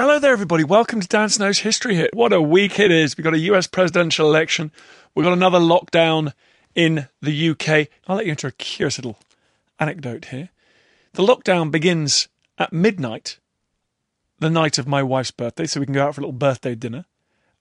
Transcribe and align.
Hello 0.00 0.20
there, 0.20 0.30
everybody. 0.30 0.62
Welcome 0.62 1.00
to 1.00 1.08
Dan 1.08 1.28
Snow's 1.28 1.58
History 1.58 1.96
Hit. 1.96 2.14
What 2.14 2.32
a 2.32 2.40
week 2.40 2.78
it 2.78 2.92
is. 2.92 3.16
We've 3.16 3.24
got 3.24 3.34
a 3.34 3.38
US 3.50 3.66
presidential 3.66 4.28
election. 4.28 4.70
We've 5.12 5.24
got 5.24 5.32
another 5.32 5.58
lockdown 5.58 6.34
in 6.76 7.08
the 7.20 7.48
UK. 7.50 7.88
I'll 8.06 8.14
let 8.14 8.24
you 8.24 8.30
into 8.30 8.46
a 8.46 8.52
curious 8.52 8.96
little 8.96 9.18
anecdote 9.80 10.26
here. 10.26 10.50
The 11.14 11.24
lockdown 11.24 11.72
begins 11.72 12.28
at 12.58 12.72
midnight, 12.72 13.40
the 14.38 14.50
night 14.50 14.78
of 14.78 14.86
my 14.86 15.02
wife's 15.02 15.32
birthday, 15.32 15.66
so 15.66 15.80
we 15.80 15.86
can 15.86 15.96
go 15.96 16.06
out 16.06 16.14
for 16.14 16.20
a 16.20 16.22
little 16.22 16.32
birthday 16.32 16.76
dinner. 16.76 17.04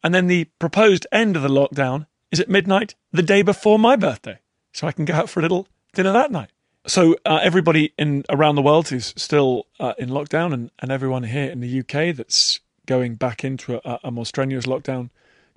And 0.04 0.14
then 0.14 0.28
the 0.28 0.44
proposed 0.60 1.08
end 1.12 1.36
of 1.36 1.42
the 1.42 1.50
lockdown 1.50 2.06
is 2.32 2.40
at 2.40 2.50
midnight, 2.50 2.94
the 3.12 3.24
day 3.24 3.42
before 3.42 3.80
my 3.80 3.96
birthday, 3.96 4.38
so 4.74 4.86
I 4.86 4.92
can 4.92 5.06
go 5.06 5.16
out 5.16 5.32
for 5.32 5.40
a 5.40 5.42
little 5.42 5.68
dinner 5.96 6.14
that 6.14 6.32
night. 6.32 6.52
So 6.88 7.18
uh, 7.26 7.42
everybody 7.44 7.94
in 7.98 8.24
around 8.30 8.56
the 8.56 8.62
world 8.62 8.88
who's 8.88 9.14
still 9.18 9.68
uh, 9.78 9.94
in 9.98 10.08
lockdown, 10.08 10.54
and, 10.54 10.72
and 10.80 10.90
everyone 10.90 11.24
here 11.24 11.52
in 11.52 11.60
the 11.60 11.80
UK 11.82 12.16
that's 12.16 12.62
going 12.86 13.16
back 13.16 13.44
into 13.44 13.82
a, 13.86 14.00
a 14.06 14.12
more 14.12 14.26
strenuous 14.26 14.66
lockdown, 14.66 15.10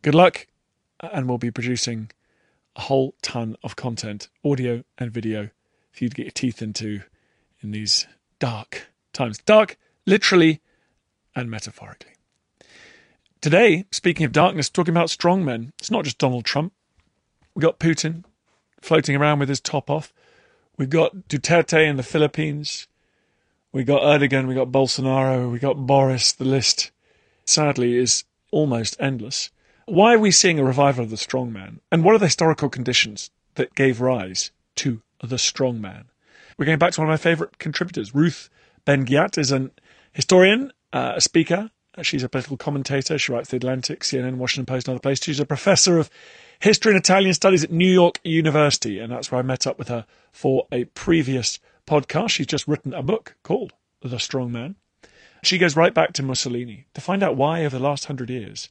good 0.03 0.15
luck, 0.15 0.49
and 0.99 1.29
we'll 1.29 1.39
be 1.39 1.53
producing 1.53 2.11
a 2.75 2.81
whole 2.81 3.15
ton 3.23 3.57
of 3.63 3.77
content, 3.77 4.29
audio 4.45 4.83
and 4.99 5.13
video, 5.13 5.51
for 5.93 6.03
you 6.03 6.11
to 6.11 6.17
get 6.17 6.25
your 6.25 6.33
teeth 6.33 6.61
into 6.61 7.03
in 7.61 7.71
these 7.71 8.09
dark 8.41 8.89
times. 9.13 9.39
Dark, 9.39 9.79
literally 10.07 10.61
and 11.37 11.49
metaphorically. 11.49 12.15
Today, 13.41 13.87
speaking 13.93 14.27
of 14.27 14.33
darkness, 14.33 14.69
talking 14.69 14.93
about 14.93 15.11
strong 15.11 15.45
men, 15.45 15.73
it's 15.79 15.93
not 15.93 16.03
just 16.03 16.19
Donald 16.19 16.45
Trump. 16.45 16.73
We 17.55 17.63
got 17.63 17.79
Putin 17.79 18.25
floating 18.81 19.15
around 19.15 19.39
with 19.39 19.49
his 19.49 19.61
top 19.61 19.89
off. 19.89 20.13
We've 20.81 20.89
got 20.89 21.29
Duterte 21.29 21.87
in 21.87 21.99
the 21.99 22.03
Philippines. 22.03 22.89
We 23.71 23.85
got 23.85 24.01
Erdogan, 24.01 24.49
we 24.49 24.55
got 24.55 24.73
Bolsonaro, 24.73 25.53
we 25.53 25.59
got 25.59 25.87
Boris. 25.87 26.33
The 26.33 26.47
list, 26.47 26.91
sadly, 27.45 27.99
is 27.99 28.25
almost 28.51 28.97
endless. 28.99 29.51
Why 29.85 30.15
are 30.15 30.19
we 30.19 30.31
seeing 30.31 30.59
a 30.59 30.65
revival 30.65 31.05
of 31.05 31.11
the 31.11 31.17
strongman? 31.17 31.81
And 31.93 32.03
what 32.03 32.15
are 32.15 32.19
the 32.19 32.25
historical 32.25 32.71
conditions 32.71 33.31
that 33.57 33.75
gave 33.75 34.01
rise 34.01 34.53
to 34.77 35.03
the 35.23 35.37
strongman? 35.37 36.05
We're 36.57 36.65
going 36.65 36.79
back 36.79 36.93
to 36.93 37.03
one 37.03 37.11
of 37.11 37.13
my 37.13 37.19
favourite 37.19 37.59
contributors. 37.59 38.15
Ruth 38.15 38.49
Ben-Ghiat 38.87 39.37
is 39.37 39.53
an 39.53 39.73
historian, 40.13 40.73
uh, 40.95 41.13
a 41.17 41.21
speaker. 41.21 41.71
She's 42.01 42.23
a 42.23 42.29
political 42.31 42.57
commentator. 42.57 43.19
She 43.19 43.33
writes 43.33 43.51
The 43.51 43.59
Atlantic, 43.59 44.01
CNN, 44.01 44.37
Washington 44.37 44.65
Post, 44.65 44.89
and 44.89 44.95
other 44.95 45.03
places. 45.03 45.25
She's 45.25 45.41
a 45.41 45.45
professor 45.45 45.99
of 45.99 46.09
history 46.61 46.93
and 46.93 47.01
Italian 47.01 47.35
studies 47.35 47.65
at 47.65 47.73
New 47.73 47.91
York 47.91 48.21
University, 48.23 48.99
and 48.99 49.11
that's 49.11 49.33
where 49.33 49.39
I 49.39 49.43
met 49.43 49.67
up 49.67 49.79
with 49.79 49.89
her 49.89 50.07
for 50.31 50.67
a 50.71 50.85
previous 50.85 51.59
podcast. 51.87 52.31
She's 52.31 52.47
just 52.47 52.69
written 52.69 52.95
a 52.95 53.03
book 53.03 53.35
called 53.43 53.73
The 54.03 54.19
Strong 54.19 54.53
Man. 54.53 54.77
She 55.43 55.57
goes 55.57 55.75
right 55.75 55.95
back 55.95 56.13
to 56.15 56.23
Mussolini 56.23 56.87
to 56.95 57.01
find 57.01 57.23
out 57.23 57.37
why, 57.37 57.65
over 57.65 57.79
the 57.79 57.83
last 57.83 58.05
hundred 58.05 58.29
years, 58.29 58.69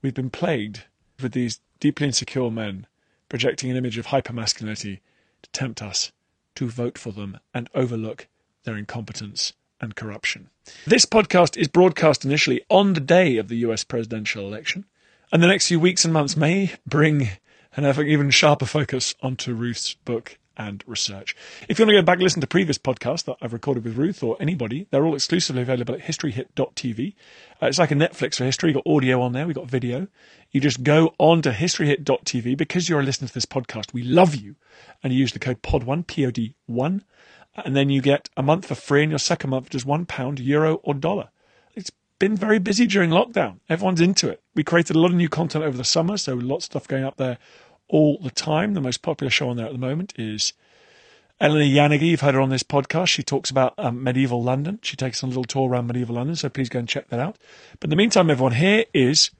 we've 0.00 0.14
been 0.14 0.30
plagued 0.30 0.84
with 1.20 1.32
these 1.32 1.60
deeply 1.78 2.06
insecure 2.06 2.50
men 2.50 2.86
projecting 3.28 3.70
an 3.70 3.76
image 3.76 3.98
of 3.98 4.06
hypermasculinity 4.06 5.00
to 5.42 5.50
tempt 5.50 5.82
us 5.82 6.12
to 6.54 6.68
vote 6.68 6.96
for 6.96 7.12
them 7.12 7.38
and 7.52 7.68
overlook 7.74 8.28
their 8.64 8.76
incompetence 8.76 9.52
and 9.78 9.94
corruption. 9.94 10.48
This 10.86 11.04
podcast 11.04 11.58
is 11.58 11.68
broadcast 11.68 12.24
initially 12.24 12.64
on 12.70 12.94
the 12.94 13.00
day 13.00 13.36
of 13.36 13.48
the 13.48 13.56
US 13.56 13.84
presidential 13.84 14.46
election. 14.46 14.86
And 15.32 15.42
the 15.42 15.48
next 15.48 15.66
few 15.66 15.80
weeks 15.80 16.04
and 16.04 16.14
months 16.14 16.36
may 16.36 16.72
bring 16.86 17.30
an 17.74 17.84
even 18.06 18.30
sharper 18.30 18.64
focus 18.64 19.14
onto 19.20 19.54
Ruth's 19.54 19.94
book 19.94 20.38
and 20.56 20.84
research. 20.86 21.34
If 21.68 21.78
you 21.78 21.84
want 21.84 21.90
to 21.90 22.00
go 22.00 22.02
back 22.02 22.14
and 22.14 22.22
listen 22.22 22.40
to 22.40 22.46
previous 22.46 22.78
podcasts 22.78 23.24
that 23.24 23.36
I've 23.42 23.52
recorded 23.52 23.84
with 23.84 23.96
Ruth 23.96 24.22
or 24.22 24.36
anybody, 24.38 24.86
they're 24.90 25.04
all 25.04 25.16
exclusively 25.16 25.62
available 25.62 25.94
at 25.94 26.02
historyhit.tv. 26.02 27.14
Uh, 27.60 27.66
it's 27.66 27.78
like 27.78 27.90
a 27.90 27.96
Netflix 27.96 28.36
for 28.36 28.44
history. 28.44 28.70
You've 28.70 28.84
got 28.84 28.90
audio 28.90 29.20
on 29.20 29.32
there, 29.32 29.46
we've 29.46 29.56
got 29.56 29.66
video. 29.66 30.06
You 30.52 30.60
just 30.60 30.84
go 30.84 31.12
on 31.18 31.42
to 31.42 31.50
historyhit.tv 31.50 32.56
because 32.56 32.88
you're 32.88 33.02
listening 33.02 33.28
to 33.28 33.34
this 33.34 33.46
podcast. 33.46 33.92
We 33.92 34.04
love 34.04 34.36
you. 34.36 34.54
And 35.02 35.12
you 35.12 35.18
use 35.18 35.32
the 35.32 35.40
code 35.40 35.60
POD1, 35.60 36.06
P 36.06 36.24
O 36.24 36.30
D 36.30 36.54
1, 36.66 37.04
and 37.64 37.76
then 37.76 37.90
you 37.90 38.00
get 38.00 38.28
a 38.36 38.42
month 38.42 38.66
for 38.66 38.76
free, 38.76 39.02
and 39.02 39.10
your 39.10 39.18
second 39.18 39.50
month 39.50 39.70
just 39.70 39.84
one 39.84 40.06
pound, 40.06 40.38
euro, 40.38 40.76
or 40.76 40.94
dollar. 40.94 41.30
Been 42.18 42.34
very 42.34 42.58
busy 42.58 42.86
during 42.86 43.10
lockdown. 43.10 43.60
Everyone's 43.68 44.00
into 44.00 44.30
it. 44.30 44.42
We 44.54 44.64
created 44.64 44.96
a 44.96 44.98
lot 44.98 45.10
of 45.10 45.16
new 45.16 45.28
content 45.28 45.64
over 45.64 45.76
the 45.76 45.84
summer, 45.84 46.16
so 46.16 46.32
lots 46.34 46.64
of 46.64 46.70
stuff 46.70 46.88
going 46.88 47.04
up 47.04 47.18
there 47.18 47.36
all 47.88 48.18
the 48.22 48.30
time. 48.30 48.72
The 48.72 48.80
most 48.80 49.02
popular 49.02 49.30
show 49.30 49.50
on 49.50 49.58
there 49.58 49.66
at 49.66 49.72
the 49.72 49.78
moment 49.78 50.14
is 50.16 50.54
Eleanor 51.40 51.66
Janega. 51.66 52.00
You've 52.00 52.22
heard 52.22 52.34
her 52.34 52.40
on 52.40 52.48
this 52.48 52.62
podcast. 52.62 53.08
She 53.08 53.22
talks 53.22 53.50
about 53.50 53.74
um, 53.76 54.02
medieval 54.02 54.42
London. 54.42 54.78
She 54.82 54.96
takes 54.96 55.20
a 55.20 55.26
little 55.26 55.44
tour 55.44 55.68
around 55.68 55.88
medieval 55.88 56.14
London, 56.14 56.36
so 56.36 56.48
please 56.48 56.70
go 56.70 56.78
and 56.78 56.88
check 56.88 57.08
that 57.08 57.20
out. 57.20 57.36
But 57.80 57.88
in 57.88 57.90
the 57.90 57.96
meantime, 57.96 58.30
everyone, 58.30 58.54
here 58.54 58.86
is 58.94 59.30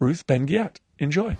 Ruth 0.00 0.26
Ben-Ghiat. 0.26 0.78
Enjoy. 0.98 1.36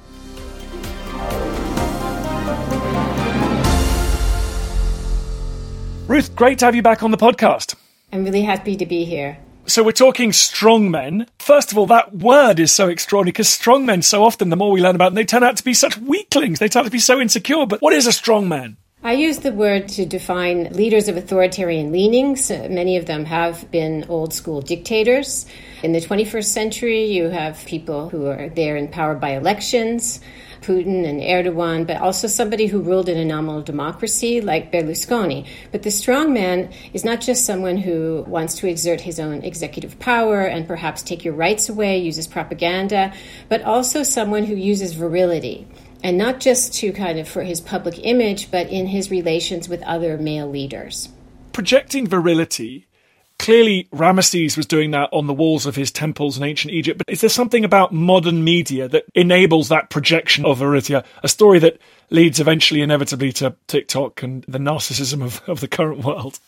Ruth, 6.07 6.37
great 6.37 6.61
to 6.61 6.65
have 6.67 6.77
you 6.77 6.83
back 6.83 7.03
on 7.03 7.11
the 7.11 7.17
podcast. 7.17 7.75
I'm 8.13 8.23
really 8.23 8.43
happy 8.43 8.77
to 8.77 8.87
be 8.87 9.05
here. 9.05 9.39
So 9.69 9.83
we're 9.83 9.91
talking 9.91 10.33
strong 10.33 10.93
men. 10.93 11.27
First 11.41 11.73
of 11.73 11.79
all, 11.79 11.87
that 11.87 12.15
word 12.15 12.61
is 12.61 12.71
so 12.71 12.89
extraordinary 12.89 13.33
because 13.33 13.49
strong 13.49 13.85
men, 13.85 14.01
so 14.01 14.23
often, 14.23 14.49
the 14.49 14.57
more 14.57 14.71
we 14.71 14.81
learn 14.81 14.95
about 14.95 15.09
them, 15.09 15.17
they 15.17 15.25
turn 15.25 15.43
out 15.43 15.57
to 15.57 15.65
be 15.65 15.75
such 15.75 15.99
weaklings. 15.99 16.61
They 16.61 16.69
turn 16.69 16.81
out 16.81 16.85
to 16.85 16.91
be 16.91 17.01
so 17.01 17.21
insecure. 17.21 17.67
But 17.67 17.83
what 17.83 17.93
is 17.93 18.07
a 18.07 18.13
strong 18.13 18.49
man? 18.49 18.77
I 19.03 19.13
use 19.13 19.39
the 19.39 19.53
word 19.53 19.89
to 19.91 20.07
define 20.07 20.73
leaders 20.73 21.09
of 21.09 21.17
authoritarian 21.17 21.91
leanings. 21.91 22.49
Many 22.51 22.97
of 22.97 23.07
them 23.07 23.25
have 23.25 23.69
been 23.73 24.05
old 24.09 24.33
school 24.33 24.61
dictators. 24.61 25.47
In 25.83 25.93
the 25.93 26.01
21st 26.01 26.45
century, 26.45 27.05
you 27.05 27.29
have 27.29 27.65
people 27.67 28.09
who 28.09 28.27
are 28.27 28.49
there 28.49 28.77
in 28.77 28.87
power 28.87 29.17
by 29.17 29.31
elections. 29.31 30.21
Putin 30.67 31.07
and 31.07 31.21
Erdogan, 31.21 31.87
but 31.87 31.99
also 31.99 32.27
somebody 32.27 32.67
who 32.67 32.81
ruled 32.81 33.09
in 33.09 33.17
a 33.17 33.25
nominal 33.25 33.63
democracy 33.63 34.41
like 34.41 34.73
Berlusconi. 34.73 35.47
But 35.71 35.85
the 35.85 35.93
strong 35.93 36.33
man 36.33 36.73
is 36.93 37.05
not 37.05 37.21
just 37.21 37.47
someone 37.47 37.77
who 37.77 38.25
wants 38.27 38.57
to 38.57 38.69
exert 38.69 39.01
his 39.01 39.21
own 39.21 39.45
executive 39.45 39.99
power 40.01 40.41
and 40.43 40.67
perhaps 40.67 41.03
take 41.03 41.25
your 41.25 41.35
rights 41.35 41.69
away, 41.69 41.99
uses 41.99 42.27
propaganda, 42.27 43.13
but 43.49 43.63
also 43.63 44.03
someone 44.03 44.45
who 44.45 44.57
uses 44.57 44.93
virility. 44.95 45.69
And 46.03 46.19
not 46.19 46.41
just 46.41 46.75
to 46.75 46.93
kind 46.93 47.19
of 47.21 47.29
for 47.29 47.45
his 47.45 47.61
public 47.61 48.01
image, 48.03 48.51
but 48.51 48.69
in 48.69 48.87
his 48.87 49.11
relations 49.11 49.69
with 49.69 49.83
other 49.83 50.19
male 50.19 50.49
leaders. 50.49 51.09
Projecting 51.53 52.07
virility 52.09 52.89
Clearly, 53.39 53.87
Ramesses 53.93 54.57
was 54.57 54.67
doing 54.67 54.91
that 54.93 55.11
on 55.13 55.27
the 55.27 55.35
walls 55.35 55.67
of 55.67 55.77
his 55.77 55.91
temples 55.91 56.37
in 56.39 56.43
ancient 56.43 56.73
Egypt, 56.73 56.99
but 56.99 57.13
is 57.13 57.21
there 57.21 57.31
something 57.31 57.65
about 57.65 57.93
modern 57.93 58.43
media 58.43 58.89
that 58.89 59.05
enables 59.15 59.69
that 59.69 59.91
projection 59.91 60.45
of 60.45 60.61
Aritia, 60.61 61.05
a 61.23 61.29
story 61.29 61.59
that 61.59 61.79
leads 62.11 62.41
eventually, 62.41 62.81
inevitably, 62.81 63.33
to 63.33 63.55
TikTok 63.67 64.23
and 64.23 64.45
the 64.49 64.59
narcissism 64.59 65.23
of, 65.23 65.43
of 65.49 65.61
the 65.61 65.69
current 65.69 66.03
world? 66.05 66.41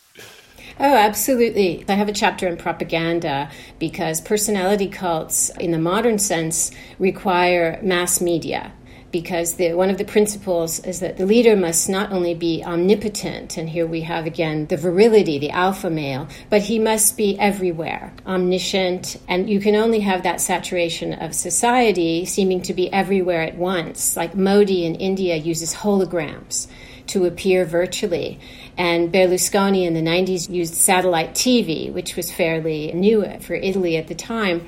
Oh, 0.79 0.95
absolutely. 0.95 1.83
I 1.87 1.93
have 1.93 2.07
a 2.07 2.13
chapter 2.13 2.47
in 2.47 2.57
propaganda 2.57 3.51
because 3.79 4.21
personality 4.21 4.87
cults, 4.87 5.49
in 5.59 5.71
the 5.71 5.79
modern 5.79 6.19
sense, 6.19 6.71
require 6.97 7.79
mass 7.83 8.21
media 8.21 8.71
because 9.11 9.55
the, 9.55 9.73
one 9.73 9.89
of 9.89 9.97
the 9.97 10.05
principles 10.05 10.79
is 10.79 10.99
that 10.99 11.17
the 11.17 11.25
leader 11.25 11.55
must 11.55 11.89
not 11.89 12.11
only 12.11 12.33
be 12.33 12.63
omnipotent, 12.63 13.57
and 13.57 13.69
here 13.69 13.87
we 13.87 14.01
have 14.01 14.25
again 14.25 14.67
the 14.67 14.77
virility, 14.77 15.39
the 15.39 15.49
alpha 15.49 15.89
male, 15.89 16.27
but 16.49 16.61
he 16.63 16.79
must 16.79 17.17
be 17.17 17.37
everywhere, 17.39 18.13
omniscient, 18.25 19.17
and 19.27 19.49
you 19.49 19.59
can 19.59 19.75
only 19.75 20.01
have 20.01 20.23
that 20.23 20.41
saturation 20.41 21.13
of 21.13 21.33
society 21.33 22.25
seeming 22.25 22.61
to 22.61 22.73
be 22.73 22.91
everywhere 22.93 23.41
at 23.41 23.55
once. 23.55 24.15
Like 24.15 24.35
Modi 24.35 24.85
in 24.85 24.95
India 24.95 25.35
uses 25.35 25.73
holograms 25.73 26.67
to 27.09 27.25
appear 27.25 27.65
virtually. 27.65 28.39
And 28.77 29.11
Berlusconi 29.11 29.85
in 29.85 29.93
the 29.93 30.01
90s 30.01 30.49
used 30.49 30.75
satellite 30.75 31.33
TV, 31.33 31.91
which 31.91 32.15
was 32.15 32.31
fairly 32.31 32.91
new 32.93 33.25
for 33.39 33.55
Italy 33.55 33.97
at 33.97 34.07
the 34.07 34.15
time. 34.15 34.67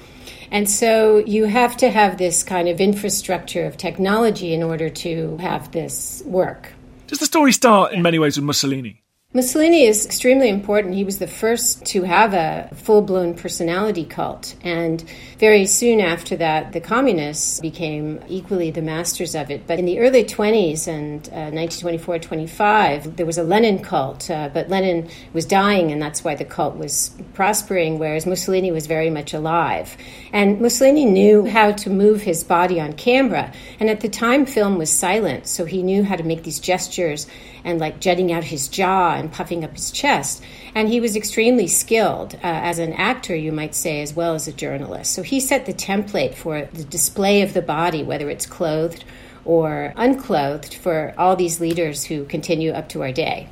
And 0.51 0.69
so 0.69 1.19
you 1.19 1.45
have 1.45 1.77
to 1.77 1.89
have 1.89 2.17
this 2.17 2.43
kind 2.43 2.67
of 2.67 2.81
infrastructure 2.81 3.65
of 3.65 3.77
technology 3.77 4.53
in 4.53 4.61
order 4.61 4.89
to 4.89 5.37
have 5.37 5.71
this 5.71 6.21
work. 6.25 6.73
Does 7.07 7.19
the 7.19 7.25
story 7.25 7.53
start 7.53 7.93
in 7.93 8.01
many 8.01 8.19
ways 8.19 8.35
with 8.35 8.45
Mussolini? 8.45 9.00
Mussolini 9.33 9.85
is 9.85 10.05
extremely 10.05 10.49
important. 10.49 10.93
He 10.93 11.05
was 11.05 11.19
the 11.19 11.25
first 11.25 11.85
to 11.85 12.03
have 12.03 12.33
a 12.33 12.69
full 12.75 13.01
blown 13.01 13.33
personality 13.33 14.03
cult. 14.03 14.55
And 14.61 15.01
very 15.39 15.65
soon 15.67 16.01
after 16.01 16.35
that, 16.35 16.73
the 16.73 16.81
communists 16.81 17.61
became 17.61 18.19
equally 18.27 18.71
the 18.71 18.81
masters 18.81 19.33
of 19.33 19.49
it. 19.49 19.65
But 19.67 19.79
in 19.79 19.85
the 19.85 19.99
early 19.99 20.25
20s 20.25 20.85
and 20.85 21.29
uh, 21.29 21.47
1924 21.55 22.19
25, 22.19 23.15
there 23.15 23.25
was 23.25 23.37
a 23.37 23.43
Lenin 23.43 23.79
cult. 23.79 24.29
Uh, 24.29 24.49
but 24.53 24.67
Lenin 24.67 25.09
was 25.31 25.45
dying, 25.45 25.93
and 25.93 26.01
that's 26.01 26.25
why 26.25 26.35
the 26.35 26.43
cult 26.43 26.75
was 26.75 27.11
prospering, 27.33 27.99
whereas 27.99 28.25
Mussolini 28.25 28.73
was 28.73 28.85
very 28.85 29.09
much 29.09 29.33
alive. 29.33 29.95
And 30.33 30.59
Mussolini 30.59 31.05
knew 31.05 31.45
how 31.45 31.71
to 31.71 31.89
move 31.89 32.21
his 32.21 32.43
body 32.43 32.81
on 32.81 32.91
camera. 32.91 33.53
And 33.79 33.89
at 33.89 34.01
the 34.01 34.09
time, 34.09 34.45
film 34.45 34.77
was 34.77 34.91
silent, 34.91 35.47
so 35.47 35.63
he 35.63 35.83
knew 35.83 36.03
how 36.03 36.17
to 36.17 36.23
make 36.23 36.43
these 36.43 36.59
gestures 36.59 37.27
and 37.63 37.79
like 37.79 37.99
jutting 37.99 38.31
out 38.31 38.43
his 38.43 38.67
jaw 38.67 39.15
and 39.15 39.31
puffing 39.31 39.63
up 39.63 39.73
his 39.73 39.91
chest. 39.91 40.43
And 40.73 40.89
he 40.89 40.99
was 40.99 41.15
extremely 41.15 41.67
skilled 41.67 42.35
uh, 42.35 42.39
as 42.43 42.79
an 42.79 42.93
actor, 42.93 43.35
you 43.35 43.51
might 43.51 43.75
say, 43.75 44.01
as 44.01 44.13
well 44.13 44.33
as 44.33 44.47
a 44.47 44.53
journalist. 44.53 45.13
So 45.13 45.23
he 45.23 45.39
set 45.39 45.65
the 45.65 45.73
template 45.73 46.35
for 46.35 46.65
the 46.65 46.83
display 46.83 47.41
of 47.41 47.53
the 47.53 47.61
body, 47.61 48.03
whether 48.03 48.29
it's 48.29 48.45
clothed 48.45 49.03
or 49.43 49.93
unclothed, 49.95 50.73
for 50.73 51.13
all 51.17 51.35
these 51.35 51.59
leaders 51.59 52.05
who 52.05 52.25
continue 52.25 52.71
up 52.71 52.89
to 52.89 53.01
our 53.01 53.11
day. 53.11 53.49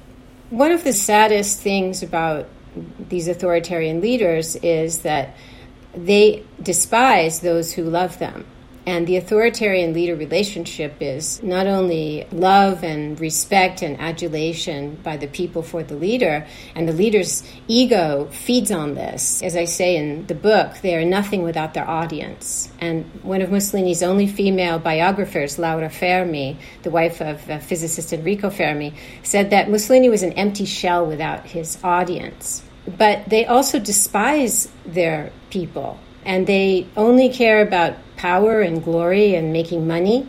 One 0.49 0.71
of 0.71 0.83
the 0.83 0.93
saddest 0.93 1.59
things 1.59 2.03
about 2.03 2.47
these 3.09 3.27
authoritarian 3.27 4.01
leaders 4.01 4.55
is 4.57 4.99
that 4.99 5.35
they 5.95 6.43
despise 6.61 7.39
those 7.39 7.73
who 7.73 7.83
love 7.83 8.19
them. 8.19 8.45
And 8.85 9.05
the 9.05 9.17
authoritarian 9.17 9.93
leader 9.93 10.15
relationship 10.15 10.95
is 10.99 11.43
not 11.43 11.67
only 11.67 12.27
love 12.31 12.83
and 12.83 13.19
respect 13.19 13.81
and 13.81 13.99
adulation 13.99 14.95
by 15.03 15.17
the 15.17 15.27
people 15.27 15.61
for 15.61 15.83
the 15.83 15.95
leader, 15.95 16.47
and 16.75 16.87
the 16.87 16.93
leader's 16.93 17.43
ego 17.67 18.27
feeds 18.31 18.71
on 18.71 18.95
this. 18.95 19.43
As 19.43 19.55
I 19.55 19.65
say 19.65 19.95
in 19.95 20.25
the 20.27 20.35
book, 20.35 20.77
they 20.81 20.95
are 20.95 21.05
nothing 21.05 21.43
without 21.43 21.73
their 21.73 21.87
audience. 21.87 22.71
And 22.79 23.05
one 23.21 23.41
of 23.41 23.51
Mussolini's 23.51 24.01
only 24.01 24.27
female 24.27 24.79
biographers, 24.79 25.59
Laura 25.59 25.89
Fermi, 25.89 26.57
the 26.83 26.89
wife 26.89 27.21
of 27.21 27.47
uh, 27.49 27.59
physicist 27.59 28.13
Enrico 28.13 28.49
Fermi, 28.49 28.93
said 29.23 29.49
that 29.51 29.69
Mussolini 29.69 30.09
was 30.09 30.23
an 30.23 30.33
empty 30.33 30.65
shell 30.65 31.05
without 31.05 31.45
his 31.45 31.77
audience. 31.83 32.63
But 32.97 33.29
they 33.29 33.45
also 33.45 33.77
despise 33.77 34.71
their 34.85 35.31
people 35.49 35.99
and 36.25 36.45
they 36.47 36.87
only 36.97 37.29
care 37.29 37.61
about 37.61 37.95
power 38.19 38.59
and 38.59 38.83
glory 38.83 39.33
and 39.35 39.53
making 39.53 39.87
money. 39.87 40.27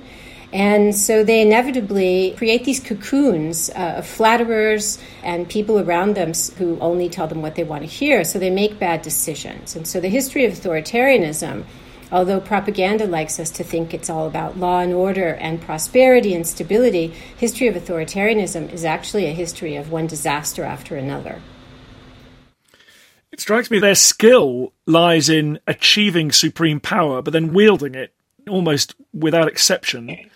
And 0.53 0.95
so 0.95 1.23
they 1.23 1.43
inevitably 1.43 2.35
create 2.37 2.65
these 2.65 2.81
cocoons 2.81 3.71
uh, 3.71 3.97
of 3.99 4.07
flatterers 4.07 4.99
and 5.23 5.49
people 5.49 5.79
around 5.79 6.15
them 6.15 6.33
who 6.59 6.79
only 6.81 7.09
tell 7.09 7.27
them 7.27 7.43
what 7.43 7.55
they 7.55 7.65
want 7.65 7.83
to 7.83 7.89
hear. 7.89 8.25
So 8.25 8.39
they 8.39 8.51
make 8.51 8.79
bad 8.79 9.03
decisions. 9.03 9.77
And 9.77 9.87
so 9.87 10.01
the 10.01 10.09
history 10.09 10.45
of 10.45 10.53
authoritarianism, 10.55 11.65
although 12.11 12.41
propaganda 12.41 13.07
likes 13.07 13.39
us 13.39 13.51
to 13.51 13.65
think 13.65 13.93
it's 13.93 14.11
all 14.11 14.27
about 14.27 14.59
law 14.59 14.81
and 14.81 14.93
order 14.93 15.35
and 15.35 15.61
prosperity 15.61 16.35
and 16.35 16.47
stability, 16.47 17.09
history 17.37 17.69
of 17.69 17.77
authoritarianism 17.77 18.73
is 18.73 18.85
actually 18.85 19.27
a 19.27 19.33
history 19.33 19.77
of 19.77 19.93
one 19.93 20.09
disaster 20.09 20.65
after 20.65 20.97
another. 20.97 21.41
It 23.32 23.41
strikes 23.41 23.71
me 23.71 23.79
their 23.79 23.94
skill 23.94 24.73
lies 24.87 25.29
in 25.29 25.61
achieving 25.67 26.32
supreme 26.32 26.81
power, 26.81 27.23
but 27.23 27.32
then 27.32 27.53
wielding 27.53 27.94
it 27.94 28.12
almost 28.49 28.94
without 29.12 29.49
exception. 29.49 30.31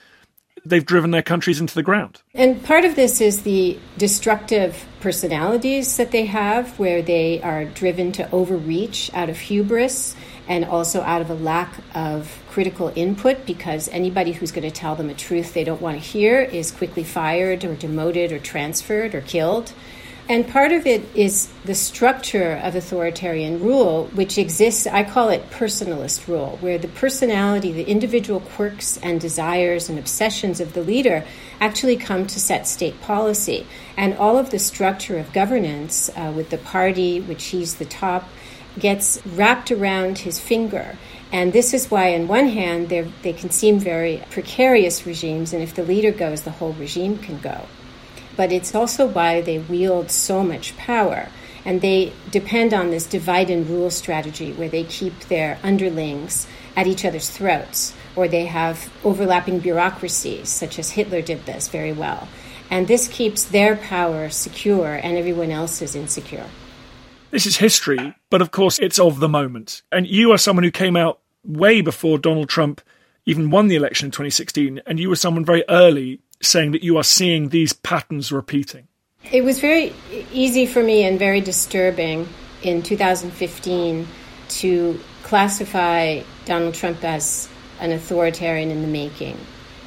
They've 0.65 0.85
driven 0.85 1.11
their 1.11 1.23
countries 1.23 1.61
into 1.61 1.75
the 1.75 1.83
ground. 1.83 2.23
And 2.35 2.63
part 2.63 2.85
of 2.85 2.95
this 2.95 3.21
is 3.21 3.43
the 3.43 3.79
destructive 3.99 4.87
personalities 5.01 5.97
that 5.99 6.11
they 6.11 6.25
have, 6.27 6.79
where 6.79 7.03
they 7.03 7.43
are 7.43 7.67
driven 7.67 8.13
to 8.13 8.31
overreach 8.31 9.11
out 9.13 9.29
of 9.29 9.39
hubris 9.39 10.17
and 10.47 10.65
also 10.65 11.03
out 11.03 11.21
of 11.21 11.31
a 11.31 11.35
lack 11.35 11.75
of 11.95 12.43
critical 12.49 12.93
input 12.95 13.45
because 13.45 13.89
anybody 13.89 14.33
who's 14.33 14.53
going 14.53 14.69
to 14.69 14.71
tell 14.71 14.95
them 14.95 15.11
a 15.11 15.15
truth 15.15 15.53
they 15.53 15.65
don't 15.65 15.81
want 15.81 16.01
to 16.01 16.07
hear 16.07 16.41
is 16.41 16.71
quickly 16.71 17.05
fired 17.05 17.65
or 17.65 17.75
demoted 17.75 18.31
or 18.33 18.39
transferred 18.39 19.15
or 19.15 19.21
killed. 19.21 19.73
And 20.27 20.49
part 20.49 20.73
of 20.73 20.87
it 20.87 21.03
is 21.15 21.53
the 21.67 21.75
structure 21.75 22.53
of 22.63 22.75
authoritarian 22.75 23.61
rule, 23.61 24.07
which 24.15 24.39
exists, 24.39 24.87
I 24.87 25.05
call 25.05 25.29
it 25.29 25.51
personalist 25.51 26.27
rule, 26.29 26.57
where 26.63 26.79
the 26.79 26.89
personality, 26.89 27.73
the 27.73 27.87
individual 27.87 28.41
quirks 28.41 28.97
and 29.03 29.21
desires 29.21 29.91
and 29.91 29.99
obsessions 29.99 30.61
of 30.61 30.73
the 30.73 30.81
leader 30.81 31.27
actually 31.61 31.99
come 31.99 32.27
to 32.27 32.41
set 32.41 32.67
state 32.67 33.03
policy. 33.03 33.67
And 33.99 34.15
all 34.15 34.39
of 34.39 34.49
the 34.49 34.59
structure 34.59 35.19
of 35.19 35.31
governance 35.35 36.09
uh, 36.17 36.33
with 36.35 36.49
the 36.49 36.59
party, 36.59 37.21
which 37.21 37.45
he's 37.45 37.75
the 37.75 37.85
top, 37.85 38.27
gets 38.79 39.21
wrapped 39.27 39.71
around 39.71 40.17
his 40.17 40.41
finger. 40.41 40.97
And 41.33 41.53
this 41.53 41.75
is 41.75 41.91
why, 41.91 42.15
on 42.15 42.29
one 42.29 42.49
hand, 42.49 42.89
they 42.89 43.33
can 43.35 43.51
seem 43.51 43.79
very 43.79 44.23
precarious 44.31 45.05
regimes, 45.05 45.53
and 45.53 45.63
if 45.63 45.75
the 45.75 45.83
leader 45.83 46.13
goes, 46.13 46.43
the 46.43 46.51
whole 46.51 46.73
regime 46.73 47.19
can 47.19 47.39
go 47.41 47.67
but 48.37 48.53
it's 48.53 48.75
also 48.75 49.07
why 49.07 49.41
they 49.41 49.59
wield 49.59 50.11
so 50.11 50.43
much 50.43 50.77
power. 50.77 51.29
And 51.65 51.81
they 51.81 52.13
depend 52.31 52.75
on 52.75 52.91
this 52.91 53.07
divide 53.07 53.49
and 53.51 53.67
rule 53.69 53.91
strategy 53.91 54.53
where 54.53 54.69
they 54.69 54.85
keep 54.85 55.19
their 55.29 55.59
underlings 55.63 56.47
at 56.77 56.87
each 56.87 57.05
other's 57.05 57.31
throats, 57.31 57.95
or 58.17 58.29
they 58.29 58.47
have 58.47 58.93
overlapping 59.03 59.61
bureaucracies, 59.61 60.49
such 60.49 60.79
as 60.79 60.91
Hitler 60.91 61.23
did 61.23 61.47
this 61.47 61.69
very 61.69 61.93
well. 61.93 62.29
And 62.71 62.89
this 62.89 63.09
keeps 63.09 63.45
their 63.45 63.77
power 63.77 64.29
secure 64.31 64.95
and 64.95 65.17
everyone 65.17 65.51
else 65.51 65.81
is 65.81 65.95
insecure. 65.95 66.47
This 67.31 67.47
is 67.47 67.57
history, 67.57 68.15
but 68.31 68.43
of 68.43 68.51
course 68.51 68.79
it's 68.79 68.99
of 68.99 69.21
the 69.21 69.29
moment. 69.29 69.83
And 69.91 70.07
you 70.07 70.33
are 70.33 70.39
someone 70.39 70.65
who 70.65 70.71
came 70.71 70.97
out 70.97 71.21
way 71.45 71.81
before 71.81 72.19
Donald 72.19 72.49
Trump 72.49 72.81
even 73.27 73.51
won 73.51 73.69
the 73.69 73.77
election 73.77 74.07
in 74.07 74.11
2016, 74.11 74.83
and 74.87 75.01
you 75.01 75.09
were 75.09 75.17
someone 75.17 75.45
very 75.45 75.65
early 75.69 76.21
saying 76.45 76.73
that 76.73 76.83
you 76.83 76.97
are 76.97 77.05
seeing 77.05 77.49
these 77.49 77.73
patterns 77.73 78.31
repeating? 78.31 78.89
It 79.33 79.43
was 79.43 79.61
very 79.61 79.93
easy 80.33 80.67
for 80.67 80.83
me 80.83 81.05
and 81.05 81.19
very 81.19 81.41
disturbing 81.41 82.29
in 82.63 82.83
2015 82.83 84.07
to 84.49 85.01
classify 85.23 86.23
Donald 86.45 86.75
Trump 86.75 87.03
as 87.03 87.49
an 87.81 87.93
authoritarian 87.93 88.71
in 88.71 88.83
the 88.83 88.89
making. 88.89 89.39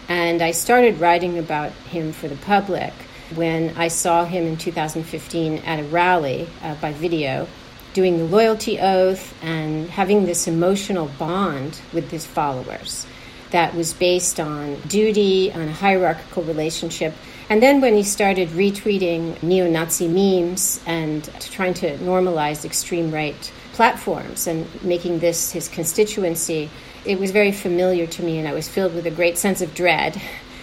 And 0.10 0.42
I 0.42 0.52
started 0.52 1.00
writing 1.00 1.38
about 1.38 1.72
him 1.72 2.12
for 2.14 2.28
the 2.28 2.36
public 2.38 2.94
when 3.36 3.76
I 3.78 3.90
saw 3.90 4.26
him 4.26 4.46
in 4.46 4.58
2015 4.58 5.60
at 5.60 5.80
a 5.80 5.84
rally 5.84 6.48
uh, 6.62 6.76
by 6.76 6.94
video 6.94 7.48
doing 7.94 8.18
the 8.18 8.24
loyalty 8.24 8.80
oath 8.80 9.36
and 9.44 9.90
having 9.90 10.26
this 10.26 10.48
emotional 10.48 11.10
bond 11.18 11.82
with 11.94 12.10
his 12.12 12.26
followers 12.26 13.06
that 13.52 13.74
was 13.76 13.94
based 13.94 14.40
on 14.40 14.76
duty, 14.82 15.52
on 15.54 15.62
a 15.62 15.72
hierarchical 15.72 16.44
relationship. 16.44 17.14
And 17.50 17.64
then 17.64 17.80
when 17.80 17.96
he 17.96 18.04
started 18.04 18.50
retweeting 18.50 19.42
neo 19.42 19.70
Nazi 19.70 20.08
memes 20.08 20.82
and 20.86 21.24
trying 21.40 21.74
to 21.76 21.98
normalize 22.00 22.66
extreme 22.66 23.12
right 23.12 23.52
platforms 23.74 24.48
and 24.48 24.68
making 24.84 25.20
this 25.20 25.52
his 25.52 25.70
constituency, 25.70 26.70
it 27.06 27.20
was 27.20 27.32
very 27.32 27.54
familiar 27.54 28.06
to 28.06 28.24
me 28.24 28.38
and 28.38 28.48
I 28.48 28.54
was 28.54 28.68
filled 28.68 28.94
with 28.94 29.06
a 29.06 29.12
great 29.12 29.38
sense 29.38 29.62
of 29.62 29.74
dread. 29.74 30.22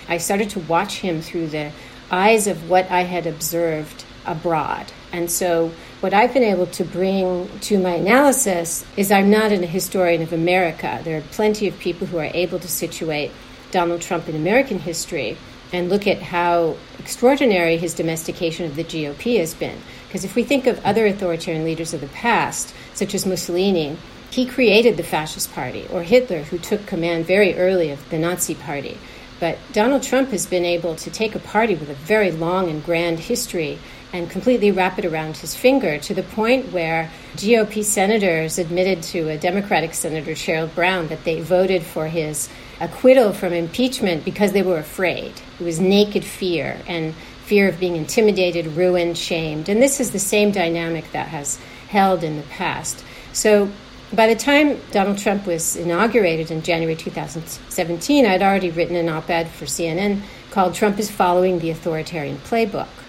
I 0.09 0.19
started 0.19 0.51
to 0.51 0.61
watch 0.61 0.99
him 0.99 1.23
through 1.23 1.49
the 1.49 1.73
eyes 2.11 2.47
of 2.47 2.69
what 2.69 2.91
I 2.91 3.03
had 3.03 3.27
observed 3.27 4.05
abroad. 4.27 4.93
And 5.13 5.31
so 5.31 5.73
what 6.05 6.13
I've 6.13 6.35
been 6.35 6.43
able 6.43 6.67
to 6.67 6.85
bring 6.85 7.49
to 7.61 7.79
my 7.79 7.95
analysis 7.95 8.85
is 8.95 9.11
I'm 9.11 9.31
not 9.31 9.53
a 9.53 9.57
historian 9.65 10.21
of 10.21 10.35
America. 10.35 11.01
There 11.03 11.17
are 11.17 11.23
plenty 11.23 11.67
of 11.67 11.79
people 11.79 12.07
who 12.07 12.19
are 12.19 12.31
able 12.35 12.59
to 12.59 12.69
situate 12.69 13.31
Donald 13.71 14.03
Trump 14.03 14.29
in 14.29 14.37
American 14.37 14.79
history 14.79 15.39
and 15.73 15.89
look 15.89 16.07
at 16.07 16.21
how 16.21 16.77
extraordinary 16.99 17.79
his 17.79 17.95
domestication 17.95 18.67
of 18.67 18.77
the 18.77 18.85
GOP 18.85 19.39
has 19.39 19.55
been. 19.55 19.79
Because 20.07 20.27
if 20.27 20.35
we 20.35 20.45
think 20.45 20.67
of 20.67 20.79
other 20.85 21.07
authoritarian 21.07 21.65
leaders 21.65 21.95
of 21.95 22.03
the 22.03 22.09
past, 22.09 22.75
such 22.93 23.15
as 23.15 23.25
Mussolini, 23.25 23.97
he 24.29 24.45
created 24.45 24.99
the 24.99 25.03
fascist 25.03 25.55
party, 25.55 25.87
or 25.91 26.03
Hitler, 26.03 26.43
who 26.43 26.59
took 26.59 26.85
command 26.85 27.25
very 27.25 27.57
early 27.57 27.91
of 27.91 28.11
the 28.11 28.19
Nazi 28.19 28.55
party. 28.55 28.99
But 29.41 29.57
Donald 29.73 30.03
Trump 30.03 30.33
has 30.33 30.45
been 30.45 30.67
able 30.67 30.97
to 30.97 31.11
take 31.11 31.35
a 31.35 31.39
party 31.39 31.75
with 31.75 31.89
a 31.89 31.95
very 31.95 32.31
long 32.31 32.69
and 32.69 32.85
grand 32.85 33.21
history 33.21 33.79
and 34.15 34.31
completely 34.31 34.71
wrap 34.71 34.97
it 34.97 35.05
around 35.05 35.37
his 35.37 35.57
finger 35.57 35.99
to 35.99 36.15
the 36.15 36.23
point 36.23 36.73
where 36.73 37.11
GOP 37.35 37.83
senators 37.83 38.59
admitted 38.59 39.03
to 39.03 39.29
a 39.29 39.37
Democratic 39.37 39.93
Senator, 39.93 40.31
Sherrod 40.31 40.73
Brown, 40.73 41.09
that 41.09 41.25
they 41.25 41.41
voted 41.41 41.83
for 41.83 42.07
his 42.07 42.49
acquittal 42.81 43.33
from 43.33 43.53
impeachment 43.53 44.25
because 44.25 44.53
they 44.53 44.63
were 44.63 44.79
afraid. 44.79 45.33
It 45.59 45.65
was 45.65 45.81
naked 45.81 46.25
fear. 46.25 46.81
And 46.87 47.13
fear 47.45 47.69
of 47.69 47.81
being 47.81 47.97
intimidated, 47.97 48.69
ruined, 48.69 49.19
shamed. 49.19 49.69
And 49.69 49.83
this 49.83 49.99
is 49.99 50.13
the 50.13 50.21
same 50.21 50.53
dynamic 50.53 51.11
that 51.11 51.29
has 51.29 51.59
held 51.89 52.23
in 52.23 52.37
the 52.37 52.43
past. 52.45 53.05
So 53.33 53.69
by 54.13 54.29
the 54.29 54.37
time 54.37 54.81
Donald 54.93 55.19
Trump 55.19 55.45
was 55.45 55.75
inaugurated 55.75 56.53
in 56.53 56.63
January 56.63 56.95
2017, 56.95 58.27
I'd 58.27 58.43
already 58.43 58.71
written 58.71 58.95
an 58.95 59.09
op 59.09 59.29
ed 59.29 59.49
for 59.49 59.65
CNN 59.65 60.23
called 60.53 60.73
Trump 60.73 61.01
is 61.01 61.11
Following 61.11 61.59
the 61.59 61.71
Authoritarian 61.71 62.39
Playbook. 62.39 63.04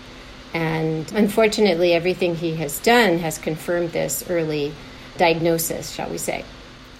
And 0.55 1.11
unfortunately, 1.11 1.91
everything 1.91 2.33
he 2.33 2.55
has 2.55 2.79
done 2.79 3.17
has 3.19 3.37
confirmed 3.37 3.91
this 3.91 4.23
early 4.29 4.71
diagnosis, 5.17 5.91
shall 5.91 6.09
we 6.09 6.17
say. 6.17 6.45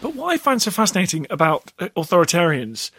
But 0.02 0.14
what 0.14 0.34
I 0.34 0.38
find 0.38 0.62
so 0.62 0.72
fascinating 0.72 1.26
about 1.30 1.72
uh, 1.80 1.88
authoritarians 1.96 2.92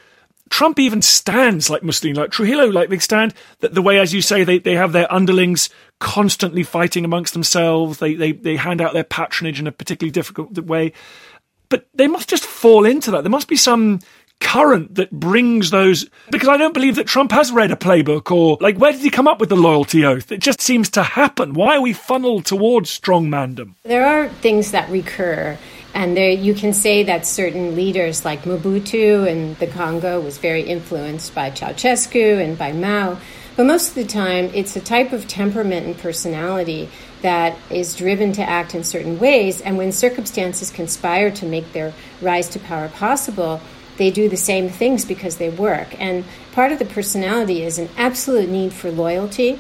Trump 0.49 0.79
even 0.79 1.03
stands 1.03 1.69
like 1.69 1.83
Mussolini, 1.83 2.19
like 2.19 2.31
Trujillo, 2.31 2.67
like 2.67 2.89
they 2.89 2.99
stand 2.99 3.35
the, 3.59 3.69
the 3.69 3.83
way, 3.83 3.99
as 3.99 4.15
you 4.15 4.23
say, 4.23 4.45
they, 4.45 4.59
they 4.59 4.77
have 4.77 4.93
their 4.93 5.13
underlings 5.13 5.69
constantly 5.99 6.63
fighting 6.63 7.05
amongst 7.05 7.33
themselves. 7.33 7.99
They, 7.99 8.15
they, 8.15 8.33
they 8.33 8.57
hand 8.57 8.81
out 8.81 8.93
their 8.93 9.05
patronage 9.05 9.59
in 9.59 9.67
a 9.67 9.73
particularly 9.73 10.13
difficult 10.13 10.57
way. 10.59 10.93
But 11.69 11.89
they 11.95 12.07
must 12.07 12.29
just 12.29 12.45
fall 12.45 12.87
into 12.87 13.11
that. 13.11 13.23
There 13.25 13.31
must 13.31 13.49
be 13.49 13.57
some 13.57 13.99
current 14.41 14.95
that 14.95 15.11
brings 15.11 15.71
those 15.71 16.09
because 16.31 16.49
I 16.49 16.57
don't 16.57 16.75
believe 16.75 16.97
that 16.97 17.07
Trump 17.07 17.33
has 17.33 17.53
read 17.53 17.71
a 17.71 17.77
playbook 17.77 18.31
or 18.31 18.59
like 18.61 18.77
where 18.79 18.93
did 18.93 19.01
he 19.01 19.11
come 19.11 19.29
up 19.29 19.41
with 19.41 19.49
the 19.49 19.57
loyalty 19.57 20.05
oath? 20.05 20.31
It 20.31 20.41
just 20.41 20.61
seems 20.61 20.89
to 20.91 21.03
happen. 21.03 21.55
Why 21.55 21.77
are 21.77 21.81
we 21.81 21.93
funneled 21.93 22.47
towards 22.47 22.91
strong 22.91 23.29
mandem? 23.29 23.75
There 23.83 24.07
are 24.07 24.29
things 24.29 24.71
that 24.71 24.89
recur 24.89 25.59
and 25.97 26.15
there, 26.15 26.31
you 26.31 26.53
can 26.53 26.75
say 26.75 27.05
that 27.05 27.25
certain 27.25 27.75
leaders 27.75 28.23
like 28.23 28.43
Mobutu 28.43 29.27
in 29.27 29.55
the 29.55 29.67
Congo 29.67 30.21
was 30.21 30.37
very 30.37 30.61
influenced 30.61 31.35
by 31.35 31.51
Ceausescu 31.51 32.39
and 32.39 32.59
by 32.59 32.73
Mao. 32.73 33.19
But 33.57 33.65
most 33.65 33.89
of 33.89 33.95
the 33.95 34.05
time, 34.05 34.51
it's 34.53 34.77
a 34.77 34.81
type 34.83 35.15
of 35.15 35.27
temperament 35.27 35.87
and 35.87 35.97
personality 35.97 36.91
that 37.23 37.57
is 37.71 37.97
driven 37.97 38.33
to 38.33 38.43
act 38.43 38.75
in 38.75 38.85
certain 38.85 39.19
ways. 39.19 39.63
And 39.63 39.79
when 39.79 39.91
circumstances 39.91 40.71
conspire 40.71 41.31
to 41.31 41.47
make 41.47 41.73
their 41.73 41.95
rise 42.21 42.51
to 42.51 42.59
power 42.59 42.91
possible, 42.91 43.63
they 43.97 44.11
do 44.11 44.29
the 44.29 44.37
same 44.37 44.69
things 44.69 45.05
because 45.05 45.37
they 45.37 45.49
work. 45.49 45.99
And 46.01 46.25
part 46.53 46.73
of 46.73 46.79
the 46.79 46.85
personality 46.85 47.63
is 47.63 47.79
an 47.79 47.89
absolute 47.97 48.49
need 48.49 48.73
for 48.73 48.91
loyalty, 48.91 49.59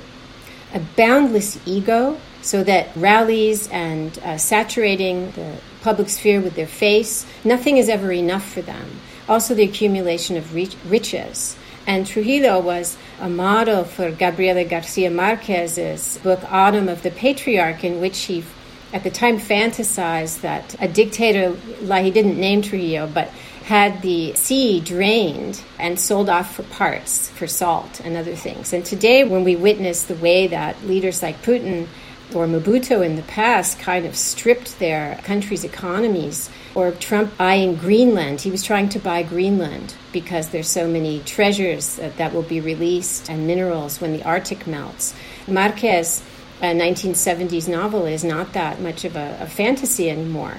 a 0.74 0.80
boundless 0.96 1.58
ego, 1.66 2.18
so 2.42 2.62
that 2.62 2.88
rallies 2.94 3.68
and 3.68 4.18
uh, 4.20 4.38
saturating 4.38 5.32
the 5.32 5.56
public 5.82 6.08
sphere 6.08 6.40
with 6.40 6.54
their 6.54 6.66
face. 6.66 7.26
Nothing 7.44 7.76
is 7.76 7.88
ever 7.88 8.12
enough 8.12 8.48
for 8.48 8.62
them. 8.62 9.00
Also, 9.28 9.54
the 9.54 9.64
accumulation 9.64 10.36
of 10.36 10.54
riches. 10.54 11.56
And 11.86 12.06
Trujillo 12.06 12.60
was 12.60 12.96
a 13.20 13.28
model 13.28 13.84
for 13.84 14.10
Gabriel 14.10 14.64
Garcia 14.68 15.10
Marquez's 15.10 16.18
book 16.18 16.40
Autumn 16.50 16.88
of 16.88 17.02
the 17.02 17.10
Patriarch, 17.10 17.84
in 17.84 18.00
which 18.00 18.24
he, 18.24 18.44
at 18.92 19.04
the 19.04 19.10
time, 19.10 19.38
fantasized 19.38 20.40
that 20.40 20.74
a 20.80 20.88
dictator, 20.88 21.56
like 21.82 22.04
he 22.04 22.10
didn't 22.10 22.38
name 22.38 22.62
Trujillo, 22.62 23.08
but 23.12 23.30
had 23.66 24.00
the 24.00 24.32
sea 24.34 24.78
drained 24.78 25.60
and 25.76 25.98
sold 25.98 26.28
off 26.30 26.54
for 26.54 26.62
parts, 26.62 27.28
for 27.30 27.48
salt 27.48 28.00
and 28.04 28.16
other 28.16 28.36
things. 28.36 28.72
And 28.72 28.84
today, 28.84 29.24
when 29.24 29.42
we 29.42 29.56
witness 29.56 30.04
the 30.04 30.14
way 30.14 30.46
that 30.46 30.86
leaders 30.86 31.20
like 31.20 31.42
Putin 31.42 31.88
or 32.32 32.46
Mobutu 32.46 33.04
in 33.04 33.16
the 33.16 33.22
past 33.22 33.80
kind 33.80 34.06
of 34.06 34.14
stripped 34.14 34.78
their 34.78 35.16
country's 35.24 35.64
economies, 35.64 36.48
or 36.76 36.92
Trump 36.92 37.36
buying 37.36 37.74
Greenland. 37.74 38.40
He 38.40 38.50
was 38.50 38.62
trying 38.62 38.88
to 38.90 38.98
buy 38.98 39.22
Greenland 39.22 39.94
because 40.12 40.50
there's 40.50 40.68
so 40.68 40.86
many 40.86 41.20
treasures 41.20 41.96
that, 41.96 42.16
that 42.18 42.34
will 42.34 42.42
be 42.42 42.60
released 42.60 43.28
and 43.28 43.46
minerals 43.46 44.00
when 44.00 44.12
the 44.12 44.22
Arctic 44.22 44.66
melts. 44.66 45.14
Marquez, 45.48 46.22
a 46.60 46.66
1970s 46.66 47.68
novel, 47.68 48.06
is 48.06 48.22
not 48.22 48.52
that 48.52 48.80
much 48.80 49.04
of 49.04 49.16
a, 49.16 49.38
a 49.40 49.46
fantasy 49.46 50.10
anymore. 50.10 50.58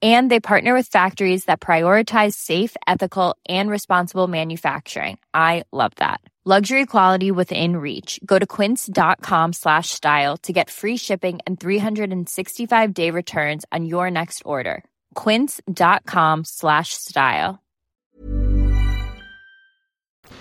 And 0.00 0.30
they 0.30 0.40
partner 0.40 0.72
with 0.72 0.86
factories 0.86 1.44
that 1.44 1.60
prioritize 1.60 2.32
safe, 2.32 2.74
ethical, 2.86 3.36
and 3.48 3.68
responsible 3.68 4.28
manufacturing. 4.28 5.18
I 5.34 5.64
love 5.72 5.92
that. 5.96 6.22
Luxury 6.42 6.86
quality 6.86 7.30
within 7.30 7.76
reach. 7.76 8.18
Go 8.24 8.38
to 8.38 8.46
quince.com 8.46 9.52
slash 9.52 9.90
style 9.90 10.38
to 10.38 10.54
get 10.54 10.70
free 10.70 10.96
shipping 10.96 11.38
and 11.46 11.60
365 11.60 12.94
day 12.94 13.10
returns 13.10 13.66
on 13.70 13.84
your 13.84 14.10
next 14.10 14.40
order. 14.46 14.82
Quince.com 15.14 16.44
slash 16.44 16.94
style. 16.94 17.62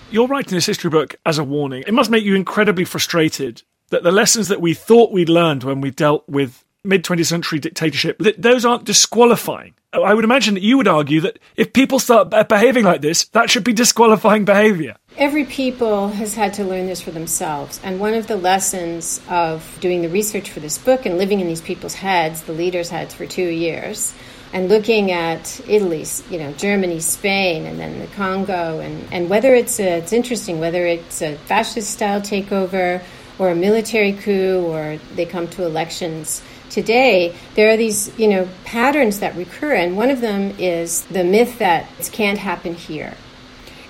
You're 0.10 0.28
writing 0.28 0.56
this 0.56 0.66
history 0.66 0.90
book 0.90 1.16
as 1.26 1.38
a 1.38 1.44
warning. 1.44 1.84
It 1.86 1.94
must 1.94 2.10
make 2.10 2.24
you 2.24 2.36
incredibly 2.36 2.86
frustrated 2.86 3.64
that 3.90 4.04
the 4.04 4.12
lessons 4.12 4.48
that 4.48 4.62
we 4.62 4.74
thought 4.74 5.12
we'd 5.12 5.30
learned 5.30 5.66
when 5.66 5.82
we 5.82 5.92
dealt 5.92 6.24
with 6.30 6.64
mid 6.84 7.04
20th 7.04 7.26
century 7.26 7.60
dictatorship, 7.60 8.22
those 8.38 8.66
aren't 8.66 8.86
disqualifying. 8.86 9.74
I 9.92 10.14
would 10.14 10.24
imagine 10.24 10.54
that 10.54 10.64
you 10.64 10.78
would 10.78 10.88
argue 10.88 11.20
that 11.22 11.40
if 11.56 11.74
people 11.74 12.00
start 12.00 12.30
behaving 12.48 12.86
like 12.86 13.02
this, 13.02 13.26
that 13.30 13.50
should 13.50 13.64
be 13.64 13.74
disqualifying 13.74 14.46
behavior. 14.46 14.96
Every 15.18 15.46
people 15.46 16.10
has 16.10 16.36
had 16.36 16.54
to 16.56 16.64
learn 16.64 16.86
this 16.86 17.02
for 17.02 17.12
themselves. 17.12 17.82
And 17.84 18.00
one 18.00 18.14
of 18.14 18.28
the 18.28 18.38
lessons 18.38 19.20
of 19.30 19.78
doing 19.82 20.04
the 20.04 20.10
research 20.10 20.52
for 20.52 20.60
this 20.60 20.78
book 20.78 21.06
and 21.08 21.18
living 21.18 21.40
in 21.40 21.48
these 21.48 21.62
people's 21.62 21.96
heads, 21.96 22.44
the 22.44 22.54
leaders' 22.54 22.90
heads 22.90 23.16
for 23.16 23.26
two 23.26 23.48
years, 23.48 24.14
and 24.54 24.70
looking 24.70 25.12
at 25.12 25.60
Italy, 25.68 26.06
you 26.30 26.38
know, 26.38 26.54
Germany, 26.54 27.00
Spain, 27.00 27.66
and 27.66 27.80
then 27.80 28.00
the 28.00 28.08
Congo, 28.08 28.80
and, 28.80 29.12
and 29.12 29.30
whether 29.30 29.54
it's 29.56 29.80
a, 29.80 29.98
it's 29.98 30.14
interesting 30.14 30.60
whether 30.60 30.86
it's 30.86 31.22
a 31.22 31.36
fascist 31.36 31.90
style 31.90 32.22
takeover 32.22 33.02
or 33.40 33.50
a 33.50 33.56
military 33.56 34.14
coup 34.14 34.66
or 34.68 35.00
they 35.16 35.26
come 35.26 35.48
to 35.48 35.66
elections 35.66 36.44
today, 36.70 37.36
there 37.56 37.70
are 37.70 37.78
these, 37.78 38.18
you 38.18 38.28
know, 38.28 38.48
patterns 38.66 39.20
that 39.20 39.36
recur, 39.36 39.74
and 39.74 39.98
one 39.98 40.10
of 40.10 40.22
them 40.22 40.56
is 40.58 41.04
the 41.06 41.24
myth 41.24 41.60
that 41.60 41.88
it 42.00 42.10
can't 42.12 42.40
happen 42.40 42.76
here. 42.76 43.16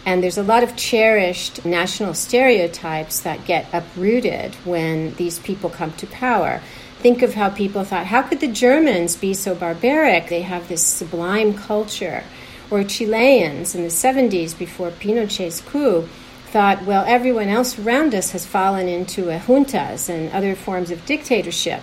And 0.06 0.24
there's 0.24 0.38
a 0.38 0.44
lot 0.44 0.64
of 0.64 0.76
cherished 0.76 1.66
national 1.66 2.14
stereotypes 2.14 3.20
that 3.20 3.46
get 3.46 3.68
uprooted 3.74 4.56
when 4.66 5.14
these 5.16 5.40
people 5.40 5.70
come 5.70 5.92
to 5.94 6.08
power. 6.08 6.62
Think 7.00 7.22
of 7.22 7.36
how 7.36 7.50
people 7.50 7.84
thought, 7.84 8.08
how 8.08 8.24
could 8.24 8.40
the 8.40 8.48
Germans 8.48 9.16
be 9.16 9.34
so 9.34 9.54
barbaric? 9.56 10.28
They 10.28 10.42
have 10.42 10.68
this 10.68 10.84
sublime 10.84 11.54
culture. 11.54 12.24
Or 12.72 12.84
Chileans 12.84 13.76
in 13.76 13.84
the 13.84 13.90
70s 13.90 14.58
before 14.58 14.92
Pinochet's 14.92 15.62
coup 15.62 16.08
thought, 16.48 16.84
well, 16.84 17.04
everyone 17.08 17.48
else 17.48 17.78
around 17.78 18.16
us 18.16 18.32
has 18.32 18.46
fallen 18.46 18.88
into 18.88 19.26
juntas 19.26 20.10
and 20.10 20.32
other 20.32 20.56
forms 20.56 20.92
of 20.92 21.06
dictatorship. 21.06 21.82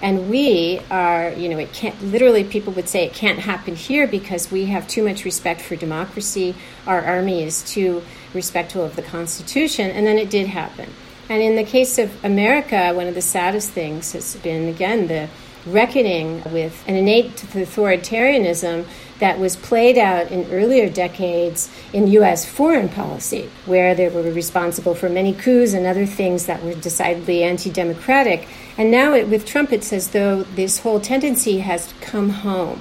And 0.00 0.30
we 0.30 0.80
are, 0.90 1.30
you 1.30 1.48
know, 1.48 1.58
it 1.58 1.72
can't, 1.72 2.00
literally, 2.02 2.44
people 2.44 2.72
would 2.74 2.88
say 2.88 3.04
it 3.04 3.14
can't 3.14 3.40
happen 3.40 3.74
here 3.74 4.06
because 4.06 4.50
we 4.50 4.66
have 4.66 4.86
too 4.86 5.04
much 5.04 5.24
respect 5.24 5.60
for 5.60 5.74
democracy. 5.74 6.54
Our 6.86 7.00
army 7.00 7.42
is 7.42 7.62
too 7.62 8.02
respectful 8.32 8.84
of 8.84 8.94
the 8.94 9.02
Constitution. 9.02 9.90
And 9.90 10.06
then 10.06 10.18
it 10.18 10.30
did 10.30 10.46
happen. 10.46 10.90
And 11.28 11.42
in 11.42 11.56
the 11.56 11.64
case 11.64 11.98
of 11.98 12.24
America, 12.24 12.92
one 12.94 13.06
of 13.06 13.14
the 13.14 13.22
saddest 13.22 13.70
things 13.70 14.12
has 14.12 14.36
been, 14.36 14.68
again, 14.68 15.08
the 15.08 15.28
reckoning 15.72 16.42
with 16.52 16.82
an 16.86 16.96
innate 16.96 17.36
authoritarianism 17.36 18.86
that 19.18 19.38
was 19.38 19.56
played 19.56 19.98
out 19.98 20.30
in 20.30 20.50
earlier 20.50 20.88
decades 20.88 21.70
in 21.92 22.06
U.S. 22.08 22.44
foreign 22.44 22.88
policy, 22.88 23.50
where 23.66 23.94
they 23.94 24.08
were 24.08 24.22
responsible 24.22 24.94
for 24.94 25.08
many 25.08 25.32
coups 25.32 25.72
and 25.72 25.86
other 25.86 26.06
things 26.06 26.46
that 26.46 26.62
were 26.62 26.74
decidedly 26.74 27.42
anti 27.42 27.70
democratic. 27.70 28.48
And 28.76 28.90
now, 28.90 29.14
it, 29.14 29.28
with 29.28 29.44
Trump, 29.44 29.72
it's 29.72 29.92
as 29.92 30.08
though 30.08 30.44
this 30.44 30.80
whole 30.80 31.00
tendency 31.00 31.58
has 31.58 31.92
come 32.00 32.30
home. 32.30 32.80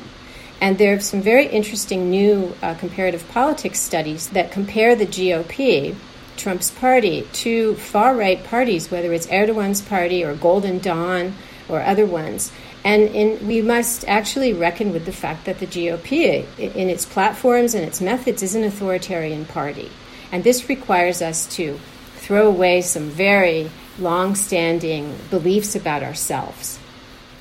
And 0.59 0.77
there 0.77 0.95
are 0.95 0.99
some 0.99 1.21
very 1.21 1.47
interesting 1.47 2.09
new 2.09 2.55
uh, 2.61 2.73
comparative 2.75 3.27
politics 3.29 3.79
studies 3.79 4.29
that 4.29 4.51
compare 4.51 4.95
the 4.95 5.05
GOP, 5.05 5.95
Trump's 6.35 6.71
party, 6.71 7.27
to 7.33 7.75
far 7.75 8.15
right 8.15 8.43
parties, 8.43 8.89
whether 8.89 9.13
it's 9.13 9.27
Erdogan's 9.27 9.81
party 9.81 10.23
or 10.23 10.33
Golden 10.35 10.79
Dawn 10.79 11.33
or 11.69 11.81
other 11.81 12.05
ones. 12.05 12.51
And 12.87 13.09
in, 13.09 13.45
we 13.45 13.61
must 13.61 14.07
actually 14.07 14.53
reckon 14.53 14.93
with 14.93 15.05
the 15.05 15.11
fact 15.11 15.43
that 15.43 15.59
the 15.59 15.67
GOP, 15.67 16.45
in 16.57 16.89
its 16.89 17.05
platforms 17.05 17.75
and 17.75 17.83
its 17.83 17.99
methods, 17.99 18.41
is 18.41 18.55
an 18.55 18.63
authoritarian 18.63 19.43
party. 19.43 19.91
And 20.31 20.41
this 20.41 20.69
requires 20.69 21.21
us 21.21 21.45
to 21.57 21.77
throw 22.15 22.47
away 22.47 22.79
some 22.81 23.09
very 23.09 23.69
long 23.99 24.35
standing 24.35 25.13
beliefs 25.29 25.75
about 25.75 26.01
ourselves. 26.01 26.79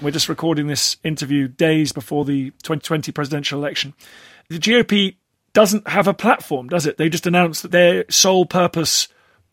We're 0.03 0.11
just 0.11 0.29
recording 0.29 0.67
this 0.67 0.97
interview 1.05 1.47
days 1.47 1.93
before 1.93 2.25
the 2.25 2.51
2020 2.65 3.13
presidential 3.13 3.61
election. 3.61 3.95
The 4.49 4.59
GOP 4.59 5.15
doesn't 5.53 5.87
have 5.87 6.09
a 6.09 6.15
platform, 6.15 6.67
does 6.71 6.87
it? 6.87 6.97
They 6.97 7.09
just 7.09 7.25
announced 7.25 7.63
that 7.63 7.71
their 7.71 8.05
sole 8.11 8.47
purpose 8.47 9.07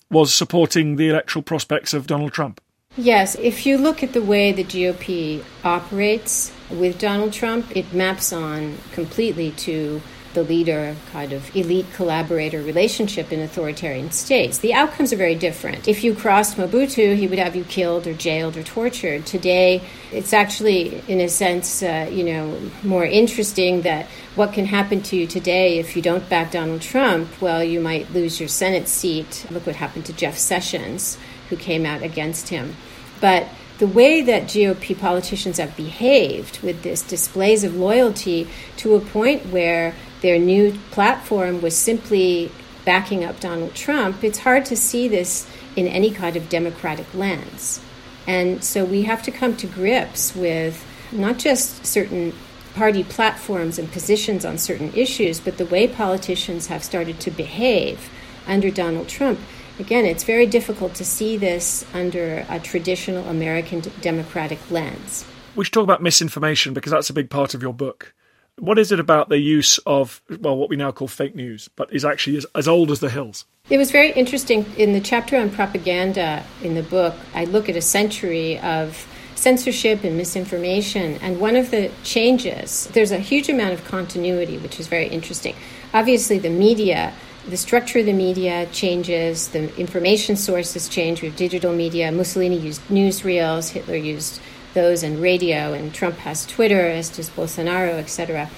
was 0.10 0.34
supporting 0.34 0.96
the 0.96 1.10
electoral 1.10 1.44
prospects 1.44 1.94
of 1.94 2.08
Donald 2.08 2.34
Trump. 2.34 2.60
Yes, 2.96 3.34
if 3.36 3.66
you 3.66 3.80
look 3.80 4.04
at 4.04 4.14
the 4.14 4.22
way 4.22 4.52
the 4.52 4.64
GOP 4.64 5.44
operates 5.64 6.52
with 6.70 7.00
Donald 7.00 7.34
Trump, 7.34 7.76
it 7.76 7.92
maps 7.92 8.32
on 8.32 8.78
completely 8.92 9.50
to 9.52 10.00
the 10.36 10.44
leader 10.44 10.96
kind 11.12 11.34
of 11.34 11.56
elite 11.56 11.88
collaborator 11.94 12.62
relationship 12.62 13.32
in 13.32 13.40
authoritarian 13.40 14.12
states. 14.12 14.60
The 14.60 14.76
outcomes 14.76 15.12
are 15.12 15.16
very 15.16 15.34
different. 15.34 15.88
If 15.88 16.04
you 16.04 16.14
crossed 16.14 16.58
Mobutu, 16.58 17.16
he 17.16 17.28
would 17.28 17.40
have 17.40 17.56
you 17.56 17.64
killed 17.64 18.06
or 18.06 18.14
jailed 18.14 18.58
or 18.58 18.64
tortured. 18.64 19.26
Today, 19.26 19.82
it's 20.12 20.34
actually, 20.34 21.04
in 21.08 21.20
a 21.20 21.30
sense, 21.30 21.82
uh, 21.82 22.10
you 22.12 22.24
know, 22.24 22.60
more 22.84 23.06
interesting 23.06 23.82
that 23.84 24.06
what 24.36 24.54
can 24.54 24.66
happen 24.66 25.02
to 25.04 25.16
you 25.16 25.26
today 25.26 25.80
if 25.80 25.96
you 25.96 26.02
don't 26.04 26.28
back 26.30 26.52
Donald 26.52 26.82
Trump. 26.82 27.42
Well, 27.42 27.64
you 27.64 27.80
might 27.80 28.12
lose 28.12 28.40
your 28.40 28.50
Senate 28.50 28.88
seat. 28.88 29.48
Look 29.50 29.66
what 29.66 29.76
happened 29.76 30.06
to 30.06 30.14
Jeff 30.14 30.38
Sessions 30.38 31.18
who 31.50 31.56
came 31.58 31.86
out 31.86 32.02
against 32.02 32.50
him. 32.50 32.76
But 33.24 33.48
the 33.78 33.88
way 33.88 34.22
that 34.22 34.50
GOP 34.50 35.00
politicians 35.00 35.58
have 35.58 35.78
behaved 35.78 36.60
with 36.60 36.84
this 36.84 37.02
displays 37.02 37.64
of 37.64 37.74
loyalty 37.74 38.50
to 38.76 38.96
a 38.96 39.00
point 39.00 39.46
where 39.46 39.96
their 40.20 40.38
new 40.38 40.78
platform 40.92 41.62
was 41.62 41.78
simply 41.78 42.52
backing 42.84 43.24
up 43.24 43.40
Donald 43.40 43.76
Trump, 43.76 44.26
it's 44.26 44.40
hard 44.40 44.66
to 44.66 44.76
see 44.76 45.08
this 45.08 45.50
in 45.78 45.88
any 45.88 46.12
kind 46.12 46.36
of 46.36 46.50
democratic 46.50 47.14
lens. 47.14 47.80
And 48.28 48.62
so 48.62 48.84
we 48.84 49.04
have 49.04 49.24
to 49.24 49.32
come 49.32 49.56
to 49.56 49.68
grips 49.68 50.36
with 50.36 50.86
not 51.14 51.38
just 51.40 51.86
certain 51.86 52.34
party 52.76 53.06
platforms 53.06 53.80
and 53.80 53.90
positions 53.90 54.44
on 54.44 54.58
certain 54.58 54.92
issues, 54.96 55.40
but 55.40 55.58
the 55.58 55.66
way 55.66 55.88
politicians 55.88 56.68
have 56.68 56.84
started 56.84 57.22
to 57.22 57.32
behave 57.32 58.10
under 58.46 58.70
Donald 58.70 59.08
Trump 59.08 59.40
Again, 59.80 60.06
it's 60.06 60.24
very 60.24 60.46
difficult 60.46 60.94
to 60.96 61.06
see 61.06 61.36
this 61.36 61.84
under 61.94 62.46
a 62.50 62.60
traditional 62.60 63.28
American 63.28 63.82
democratic 64.02 64.60
lens. 64.70 65.26
We 65.56 65.66
should 65.66 65.74
talk 65.74 65.84
about 65.84 66.02
misinformation 66.02 66.74
because 66.74 66.92
that's 66.92 67.10
a 67.10 67.14
big 67.14 67.30
part 67.30 67.54
of 67.54 67.62
your 67.62 67.74
book. 67.74 68.14
What 68.60 68.78
is 68.78 68.92
it 68.92 69.00
about 69.00 69.30
the 69.30 69.40
use 69.40 69.80
of, 69.80 70.22
well, 70.40 70.56
what 70.56 70.70
we 70.70 70.76
now 70.76 70.92
call 70.92 71.08
fake 71.08 71.36
news, 71.36 71.70
but 71.76 71.92
is 71.92 72.06
actually 72.06 72.38
as, 72.38 72.46
as 72.54 72.68
old 72.68 72.92
as 72.92 73.00
the 73.00 73.10
hills? 73.10 73.46
It 73.70 73.80
was 73.80 73.90
very 73.90 74.12
interesting. 74.12 74.66
In 74.78 74.94
the 74.94 75.00
chapter 75.00 75.38
on 75.38 75.50
propaganda 75.50 76.44
in 76.62 76.76
the 76.76 76.84
book, 76.84 77.16
I 77.34 77.46
look 77.46 77.68
at 77.68 77.76
a 77.76 77.82
century 77.82 78.60
of 78.60 79.08
censorship 79.34 80.04
and 80.04 80.16
misinformation. 80.18 81.18
And 81.22 81.40
one 81.40 81.56
of 81.56 81.72
the 81.72 81.90
changes, 82.04 82.88
there's 82.94 83.12
a 83.12 83.18
huge 83.18 83.50
amount 83.50 83.74
of 83.74 83.84
continuity, 83.86 84.60
which 84.60 84.80
is 84.80 84.88
very 84.88 85.08
interesting. 85.08 85.56
Obviously, 85.94 86.38
the 86.38 86.50
media 86.50 87.14
the 87.47 87.58
structure 87.58 87.99
of 87.99 88.06
the 88.06 88.13
media 88.13 88.67
changes, 88.71 89.49
the 89.49 89.75
information 89.77 90.36
sources 90.36 90.88
change. 90.88 91.19
Have 91.19 91.36
digital 91.36 91.73
media. 91.73 92.12
Mussolini 92.12 92.58
used 92.58 92.82
newsreels, 92.88 93.69
Hitler 93.69 93.95
used 93.95 94.39
those, 94.73 95.03
and 95.03 95.21
radio, 95.21 95.73
and 95.73 95.93
Trump 95.93 96.17
has 96.19 96.45
Twitter, 96.45 96.88
as 96.88 97.10
does 97.10 97.29
Bolsonaro, 97.29 97.99
etc. 97.99 98.49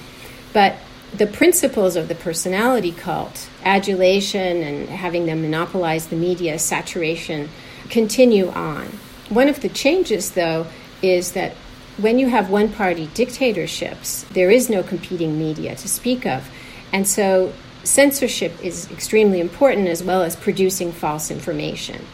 But 0.52 0.76
the 1.14 1.26
principles 1.26 1.96
of 1.96 2.08
the 2.08 2.14
personality 2.14 2.92
cult, 2.92 3.48
adulation 3.64 4.62
and 4.62 4.88
having 4.88 5.26
them 5.26 5.42
monopolize 5.42 6.06
the 6.06 6.16
media, 6.16 6.58
saturation, 6.58 7.48
continue 7.88 8.48
on. 8.50 8.86
One 9.28 9.48
of 9.48 9.60
the 9.60 9.68
changes, 9.68 10.32
though, 10.32 10.66
is 11.02 11.32
that 11.32 11.52
when 11.96 12.18
you 12.18 12.28
have 12.28 12.50
one 12.50 12.70
party 12.70 13.08
dictatorships, 13.14 14.24
there 14.32 14.50
is 14.50 14.68
no 14.68 14.82
competing 14.82 15.38
media 15.38 15.74
to 15.76 15.88
speak 15.88 16.26
of. 16.26 16.48
And 16.92 17.06
so 17.06 17.52
censorship 17.86 18.52
is 18.62 18.90
extremely 18.90 19.40
important 19.40 19.88
as 19.88 20.02
well 20.02 20.22
as 20.22 20.36
producing 20.36 20.92
false 20.92 21.30
information. 21.30 22.04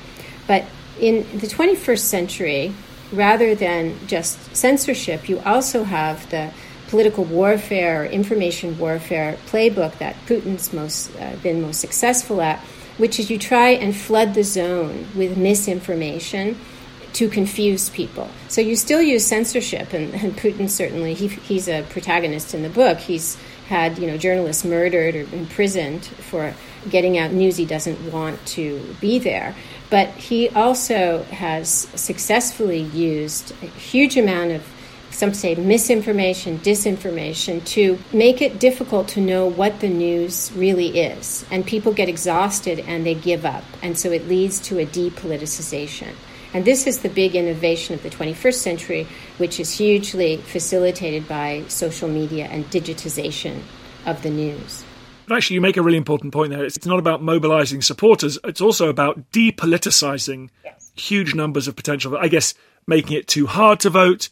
But 0.47 0.65
in 1.01 1.23
the 1.39 1.47
21st 1.47 1.99
century, 1.99 2.75
rather 3.13 3.55
than 3.55 3.95
just 4.07 4.55
censorship, 4.55 5.29
you 5.29 5.41
also 5.41 5.85
have 5.85 6.29
the 6.31 6.53
political 6.89 7.25
warfare, 7.25 8.05
information 8.05 8.79
warfare 8.79 9.39
playbook 9.47 9.97
that 9.99 10.15
Putin's 10.27 10.73
most 10.73 11.15
uh, 11.17 11.35
been 11.43 11.63
most 11.63 11.81
successful 11.81 12.43
at, 12.43 12.59
which 12.99 13.19
is 13.19 13.31
you 13.31 13.39
try 13.39 13.71
and 13.71 13.97
flood 13.97 14.35
the 14.35 14.45
zone 14.45 15.07
with 15.17 15.37
misinformation 15.39 16.59
to 17.15 17.29
confuse 17.29 17.91
people. 17.91 18.29
So 18.49 18.61
you 18.61 18.77
still 18.77 19.03
use 19.03 19.27
censorship, 19.27 19.93
and, 19.93 20.15
and 20.15 20.37
Putin 20.37 20.69
certainly 20.69 21.15
he, 21.15 21.29
he's 21.29 21.69
a 21.69 21.83
protagonist 21.91 22.55
in 22.55 22.63
the 22.63 22.69
book. 22.69 22.99
He's 22.99 23.37
had 23.73 23.99
you 23.99 24.07
know 24.07 24.19
journalists 24.19 24.65
murdered 24.67 25.15
or 25.17 25.23
imprisoned 25.35 26.05
for 26.05 26.53
getting 26.91 27.17
out 27.17 27.33
news 27.33 27.57
he 27.57 27.65
doesn't 27.65 28.13
want 28.13 28.45
to 28.45 28.79
be 29.01 29.19
there. 29.19 29.55
But 29.89 30.09
he 30.11 30.51
also 30.51 31.23
has 31.25 31.89
successfully 31.95 32.81
used 32.81 33.53
a 33.63 33.67
huge 33.67 34.19
amount 34.19 34.53
of 34.53 34.63
some 35.13 35.35
say 35.35 35.55
misinformation, 35.55 36.59
disinformation, 36.59 37.65
to 37.67 37.99
make 38.13 38.41
it 38.43 38.59
difficult 38.59 39.09
to 39.09 39.21
know 39.21 39.47
what 39.47 39.81
the 39.81 39.89
news 39.89 40.51
really 40.55 40.99
is. 40.99 41.45
And 41.51 41.67
people 41.67 41.93
get 41.93 42.09
exhausted 42.09 42.81
and 42.81 43.07
they 43.07 43.15
give 43.15 43.45
up. 43.45 43.65
And 43.83 43.99
so 43.99 44.11
it 44.11 44.27
leads 44.27 44.61
to 44.61 44.79
a 44.79 44.87
depoliticization. 44.87 46.15
And 46.55 46.65
this 46.65 46.87
is 46.87 47.01
the 47.01 47.09
big 47.09 47.35
innovation 47.35 47.95
of 47.95 48.03
the 48.03 48.11
21st 48.11 48.55
century, 48.55 49.07
which 49.39 49.59
is 49.59 49.79
hugely 49.79 50.37
facilitated 50.37 51.27
by 51.27 51.65
social 51.69 52.09
media 52.09 52.47
and 52.47 52.69
digitization 52.71 53.63
of 54.05 54.23
the 54.23 54.31
news. 54.31 54.85
But 55.27 55.37
actually, 55.37 55.55
you 55.55 55.61
make 55.61 55.77
a 55.77 55.83
really 55.83 55.97
important 55.97 56.33
point 56.33 56.51
there. 56.51 56.65
It's 56.65 56.85
not 56.85 56.99
about 56.99 57.23
mobilizing 57.23 57.81
supporters, 57.81 58.39
it's 58.45 58.61
also 58.61 58.89
about 58.89 59.31
depoliticizing 59.33 60.51
yes. 60.65 60.93
huge 60.95 61.35
numbers 61.35 61.69
of 61.69 61.77
potential, 61.77 62.17
I 62.19 62.29
guess, 62.29 62.55
making 62.87 63.17
it 63.17 63.29
too 63.29 63.47
hard 63.47 63.81
to 63.81 63.91
vote 63.91 64.29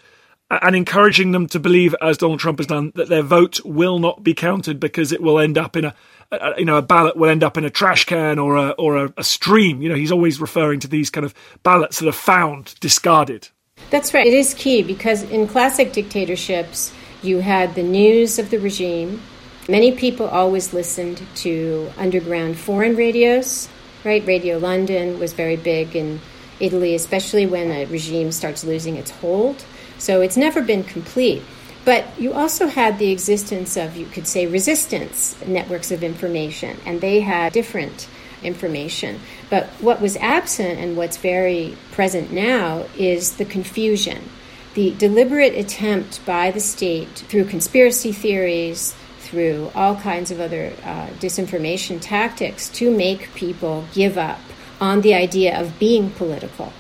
and 0.51 0.75
encouraging 0.75 1.33
them 1.33 1.47
to 1.49 1.61
believe, 1.61 1.95
as 2.01 2.19
Donald 2.19 2.41
Trump 2.41 2.59
has 2.59 2.67
done, 2.67 2.93
that 2.97 3.09
their 3.09 3.23
vote 3.23 3.61
will 3.65 3.99
not 3.99 4.25
be 4.25 4.35
counted 4.35 4.81
because 4.81 5.13
it 5.13 5.23
will 5.23 5.39
end 5.39 5.57
up 5.57 5.77
in 5.77 5.85
a 5.85 5.95
a, 6.33 6.55
you 6.59 6.65
know, 6.65 6.77
a 6.77 6.83
ballot 6.83 7.17
will 7.17 7.29
end 7.29 7.43
up 7.43 7.57
in 7.57 7.65
a 7.65 7.71
trash 7.71 8.05
can 8.05 8.39
or 8.39 8.57
a 8.57 8.71
or 8.71 8.97
a, 8.97 9.13
a 9.17 9.25
stream. 9.25 9.83
You 9.83 9.89
know, 9.89 9.95
he's 9.95 10.13
always 10.13 10.41
referring 10.41 10.81
to 10.81 10.89
these 10.89 11.11
kind 11.11 11.25
of 11.25 11.35
ballots 11.63 11.99
that 11.99 12.09
are 12.09 12.13
found 12.13 12.79
discarded. 12.81 13.49
That's 13.91 14.15
right. 14.15 14.27
It 14.27 14.35
is 14.35 14.55
key 14.55 14.83
because 14.83 15.23
in 15.25 15.49
classic 15.49 15.93
dictatorships, 15.93 16.93
you 17.23 17.41
had 17.41 17.75
the 17.75 17.83
news 17.83 18.39
of 18.39 18.51
the 18.51 18.59
regime. 18.59 19.23
Many 19.69 19.93
people 19.93 20.29
always 20.29 20.73
listened 20.73 21.23
to 21.37 21.91
underground 21.97 22.59
foreign 22.59 22.97
radios, 22.97 23.69
right? 24.05 24.25
Radio 24.27 24.59
London 24.59 25.19
was 25.19 25.33
very 25.33 25.57
big 25.57 25.95
in 25.95 26.21
Italy, 26.61 26.95
especially 26.95 27.47
when 27.47 27.71
a 27.71 27.85
regime 27.87 28.33
starts 28.33 28.65
losing 28.65 28.97
its 28.97 29.11
hold. 29.11 29.65
So 30.01 30.21
it's 30.23 30.37
never 30.37 30.63
been 30.63 30.83
complete. 30.83 31.43
But 31.85 32.05
you 32.19 32.33
also 32.33 32.67
had 32.67 32.99
the 32.99 33.11
existence 33.11 33.77
of, 33.77 33.97
you 33.97 34.07
could 34.07 34.27
say, 34.27 34.47
resistance 34.47 35.37
networks 35.47 35.91
of 35.91 36.03
information, 36.03 36.79
and 36.85 37.01
they 37.01 37.21
had 37.21 37.53
different 37.53 38.09
information. 38.43 39.21
But 39.49 39.67
what 39.81 40.01
was 40.01 40.17
absent 40.17 40.79
and 40.79 40.97
what's 40.97 41.17
very 41.17 41.77
present 41.93 42.33
now 42.33 42.87
is 42.97 43.37
the 43.37 43.45
confusion, 43.45 44.29
the 44.75 44.91
deliberate 44.93 45.55
attempt 45.55 46.25
by 46.27 46.51
the 46.51 46.61
state 46.61 47.09
through 47.09 47.45
conspiracy 47.45 48.13
theories, 48.13 48.95
through 49.19 49.71
all 49.75 49.97
kinds 49.97 50.31
of 50.31 50.41
other 50.41 50.73
uh, 50.83 51.07
disinformation 51.19 52.01
tactics 52.01 52.69
to 52.71 52.91
make 52.91 53.33
people 53.35 53.85
give 53.93 54.19
up 54.19 54.41
on 54.81 55.03
the 55.03 55.15
idea 55.15 55.59
of 55.59 55.79
being 55.79 56.11
political. 56.11 56.73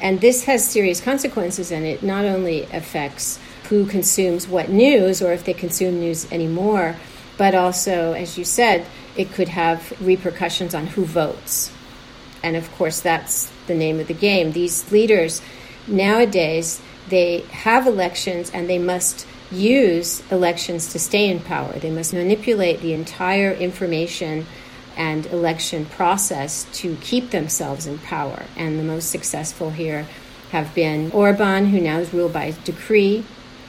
And 0.00 0.20
this 0.20 0.44
has 0.44 0.68
serious 0.68 1.00
consequences, 1.00 1.72
and 1.72 1.84
it 1.84 2.02
not 2.02 2.24
only 2.24 2.62
affects 2.64 3.38
who 3.68 3.84
consumes 3.86 4.48
what 4.48 4.68
news 4.70 5.20
or 5.20 5.32
if 5.32 5.44
they 5.44 5.52
consume 5.52 6.00
news 6.00 6.30
anymore, 6.32 6.96
but 7.36 7.54
also, 7.54 8.12
as 8.12 8.38
you 8.38 8.44
said, 8.44 8.86
it 9.16 9.32
could 9.32 9.48
have 9.48 9.92
repercussions 10.00 10.74
on 10.74 10.86
who 10.86 11.04
votes. 11.04 11.72
And 12.42 12.56
of 12.56 12.70
course, 12.76 13.00
that's 13.00 13.50
the 13.66 13.74
name 13.74 14.00
of 14.00 14.06
the 14.06 14.14
game. 14.14 14.52
These 14.52 14.90
leaders 14.92 15.42
nowadays, 15.86 16.80
they 17.08 17.40
have 17.50 17.86
elections 17.86 18.50
and 18.50 18.68
they 18.68 18.78
must 18.78 19.26
use 19.50 20.22
elections 20.30 20.92
to 20.92 20.98
stay 20.98 21.28
in 21.28 21.40
power. 21.40 21.72
They 21.72 21.90
must 21.90 22.12
manipulate 22.12 22.80
the 22.80 22.92
entire 22.92 23.52
information 23.52 24.46
and 24.98 25.24
election 25.26 25.86
process 25.86 26.66
to 26.72 26.96
keep 26.96 27.30
themselves 27.30 27.86
in 27.86 27.98
power. 27.98 28.42
And 28.56 28.78
the 28.78 28.82
most 28.82 29.10
successful 29.10 29.70
here 29.70 30.06
have 30.50 30.74
been 30.74 31.10
Orban, 31.12 31.66
who 31.66 31.80
now 31.80 31.98
is 31.98 32.12
ruled 32.12 32.32
by 32.32 32.54
decree, 32.64 33.24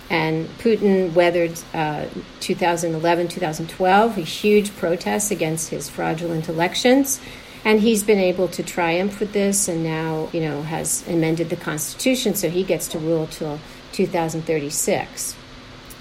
and 0.10 0.48
Putin 0.58 1.14
weathered 1.14 1.60
uh, 1.74 2.08
2011, 2.40 3.28
2012, 3.28 4.18
a 4.18 4.22
huge 4.22 4.76
protest 4.76 5.30
against 5.30 5.70
his 5.70 5.88
fraudulent 5.88 6.50
elections. 6.50 7.22
And 7.64 7.82
he's 7.82 8.04
been 8.04 8.20
able 8.20 8.48
to 8.48 8.64
triumph 8.64 9.20
with 9.20 9.34
this 9.34 9.68
and 9.68 9.84
now, 9.84 10.30
you 10.32 10.42
know, 10.42 10.64
has 10.64 11.08
amended 11.08 11.50
the 11.50 11.58
Constitution 11.58 12.34
so 12.34 12.50
he 12.50 12.64
gets 12.64 12.88
to 12.88 13.00
rule 13.00 13.28
till 13.28 13.60
2036. 13.92 15.36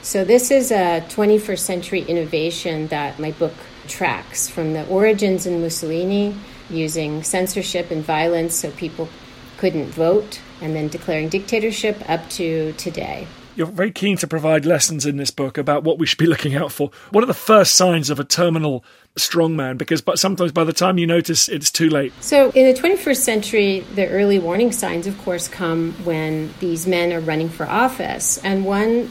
So 0.00 0.24
this 0.24 0.50
is 0.50 0.70
a 0.70 1.04
21st 1.08 1.58
century 1.58 2.00
innovation 2.02 2.86
that 2.86 3.18
my 3.18 3.32
book 3.32 3.52
tracks 3.88 4.48
from 4.48 4.72
the 4.72 4.86
origins 4.88 5.46
in 5.46 5.60
Mussolini 5.60 6.34
using 6.70 7.22
censorship 7.22 7.90
and 7.90 8.04
violence 8.04 8.54
so 8.54 8.70
people 8.72 9.08
couldn't 9.56 9.86
vote 9.86 10.40
and 10.60 10.74
then 10.74 10.88
declaring 10.88 11.28
dictatorship 11.28 12.08
up 12.08 12.28
to 12.30 12.72
today 12.74 13.26
you're 13.58 13.66
very 13.66 13.90
keen 13.90 14.16
to 14.16 14.28
provide 14.28 14.64
lessons 14.64 15.04
in 15.04 15.16
this 15.16 15.32
book 15.32 15.58
about 15.58 15.82
what 15.82 15.98
we 15.98 16.06
should 16.06 16.18
be 16.18 16.26
looking 16.26 16.54
out 16.54 16.70
for. 16.70 16.92
What 17.10 17.24
are 17.24 17.26
the 17.26 17.34
first 17.34 17.74
signs 17.74 18.08
of 18.08 18.20
a 18.20 18.24
terminal 18.24 18.84
strongman? 19.16 19.78
Because 19.78 20.00
but 20.00 20.20
sometimes 20.20 20.52
by 20.52 20.62
the 20.62 20.72
time 20.72 20.96
you 20.96 21.08
notice, 21.08 21.48
it's 21.48 21.68
too 21.68 21.90
late. 21.90 22.12
So 22.20 22.52
in 22.52 22.72
the 22.72 22.80
21st 22.80 23.16
century, 23.16 23.80
the 23.96 24.08
early 24.08 24.38
warning 24.38 24.70
signs, 24.70 25.08
of 25.08 25.18
course, 25.18 25.48
come 25.48 25.92
when 26.04 26.54
these 26.60 26.86
men 26.86 27.12
are 27.12 27.18
running 27.18 27.48
for 27.48 27.66
office. 27.66 28.38
And 28.44 28.64
one 28.64 29.10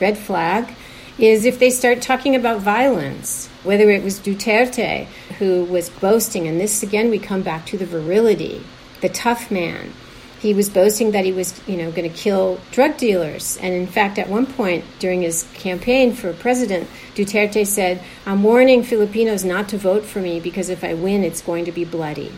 red 0.00 0.16
flag 0.16 0.72
is 1.18 1.44
if 1.44 1.58
they 1.58 1.70
start 1.70 2.00
talking 2.00 2.36
about 2.36 2.60
violence, 2.60 3.49
whether 3.62 3.90
it 3.90 4.02
was 4.02 4.18
Duterte 4.18 5.06
who 5.38 5.64
was 5.64 5.88
boasting, 5.90 6.46
and 6.48 6.60
this 6.60 6.82
again 6.82 7.10
we 7.10 7.18
come 7.18 7.42
back 7.42 7.66
to 7.66 7.78
the 7.78 7.86
virility, 7.86 8.62
the 9.00 9.08
tough 9.08 9.50
man 9.50 9.92
he 10.40 10.54
was 10.54 10.70
boasting 10.70 11.10
that 11.10 11.26
he 11.26 11.32
was, 11.32 11.60
you 11.68 11.76
know, 11.76 11.90
going 11.90 12.10
to 12.10 12.16
kill 12.16 12.58
drug 12.70 12.96
dealers. 12.96 13.58
And 13.58 13.74
in 13.74 13.86
fact, 13.86 14.18
at 14.18 14.28
one 14.28 14.46
point 14.46 14.84
during 14.98 15.20
his 15.20 15.46
campaign 15.52 16.14
for 16.14 16.32
president, 16.32 16.88
Duterte 17.14 17.66
said, 17.66 18.02
"I'm 18.24 18.42
warning 18.42 18.82
Filipinos 18.82 19.44
not 19.44 19.68
to 19.68 19.78
vote 19.78 20.06
for 20.06 20.20
me 20.20 20.40
because 20.40 20.70
if 20.70 20.82
I 20.82 20.94
win, 20.94 21.24
it's 21.24 21.42
going 21.42 21.66
to 21.66 21.72
be 21.72 21.84
bloody." 21.84 22.32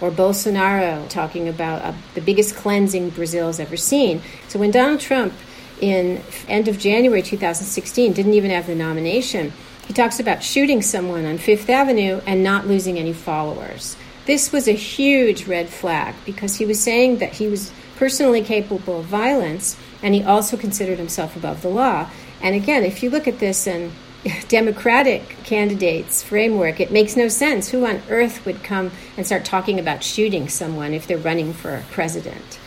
Or 0.00 0.12
Bolsonaro 0.12 1.08
talking 1.08 1.48
about 1.48 1.82
uh, 1.82 1.92
the 2.14 2.20
biggest 2.20 2.54
cleansing 2.54 3.10
Brazil's 3.10 3.58
ever 3.58 3.76
seen. 3.76 4.22
So 4.46 4.60
when 4.60 4.70
Donald 4.70 5.00
Trump 5.00 5.32
in 5.80 6.22
end 6.46 6.68
of 6.68 6.78
January 6.78 7.22
2016 7.22 8.12
didn't 8.12 8.34
even 8.34 8.52
have 8.52 8.68
the 8.68 8.76
nomination, 8.76 9.52
he 9.88 9.94
talks 9.94 10.20
about 10.20 10.42
shooting 10.42 10.82
someone 10.82 11.24
on 11.24 11.38
Fifth 11.38 11.70
Avenue 11.70 12.20
and 12.26 12.44
not 12.44 12.66
losing 12.66 12.98
any 12.98 13.14
followers. 13.14 13.96
This 14.26 14.52
was 14.52 14.68
a 14.68 14.72
huge 14.72 15.46
red 15.46 15.70
flag 15.70 16.14
because 16.26 16.56
he 16.56 16.66
was 16.66 16.78
saying 16.78 17.18
that 17.18 17.32
he 17.32 17.48
was 17.48 17.72
personally 17.96 18.42
capable 18.42 19.00
of 19.00 19.06
violence 19.06 19.78
and 20.02 20.14
he 20.14 20.22
also 20.22 20.58
considered 20.58 20.98
himself 20.98 21.36
above 21.36 21.62
the 21.62 21.70
law. 21.70 22.10
And 22.42 22.54
again, 22.54 22.84
if 22.84 23.02
you 23.02 23.08
look 23.08 23.26
at 23.26 23.38
this 23.38 23.66
in 23.66 23.92
Democratic 24.48 25.26
candidates 25.44 26.22
framework, 26.22 26.80
it 26.80 26.92
makes 26.92 27.16
no 27.16 27.28
sense. 27.28 27.70
Who 27.70 27.86
on 27.86 28.02
earth 28.10 28.44
would 28.44 28.62
come 28.62 28.90
and 29.16 29.24
start 29.24 29.46
talking 29.46 29.80
about 29.80 30.04
shooting 30.04 30.50
someone 30.50 30.92
if 30.92 31.06
they're 31.06 31.16
running 31.16 31.54
for 31.54 31.82
president? 31.90 32.58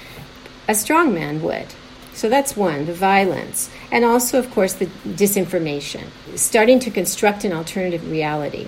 A 0.67 0.73
strong 0.73 1.13
man 1.13 1.43
would. 1.43 1.67
So 2.13 2.29
that's 2.29 2.57
one, 2.57 2.85
the 2.85 2.93
violence. 2.93 3.69
And 3.91 4.03
also, 4.05 4.37
of 4.37 4.51
course, 4.51 4.73
the 4.73 4.87
disinformation, 5.07 6.07
starting 6.35 6.79
to 6.79 6.91
construct 6.91 7.43
an 7.43 7.53
alternative 7.53 8.09
reality. 8.09 8.67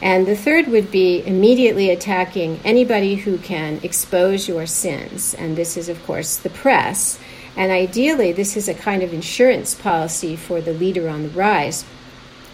And 0.00 0.26
the 0.26 0.36
third 0.36 0.68
would 0.68 0.90
be 0.90 1.26
immediately 1.26 1.90
attacking 1.90 2.60
anybody 2.64 3.16
who 3.16 3.38
can 3.38 3.80
expose 3.82 4.46
your 4.46 4.66
sins. 4.66 5.34
And 5.34 5.56
this 5.56 5.76
is, 5.76 5.88
of 5.88 6.04
course, 6.06 6.36
the 6.36 6.50
press. 6.50 7.18
And 7.56 7.72
ideally, 7.72 8.32
this 8.32 8.56
is 8.56 8.68
a 8.68 8.74
kind 8.74 9.02
of 9.02 9.14
insurance 9.14 9.74
policy 9.74 10.36
for 10.36 10.60
the 10.60 10.74
leader 10.74 11.08
on 11.08 11.22
the 11.22 11.30
rise. 11.30 11.84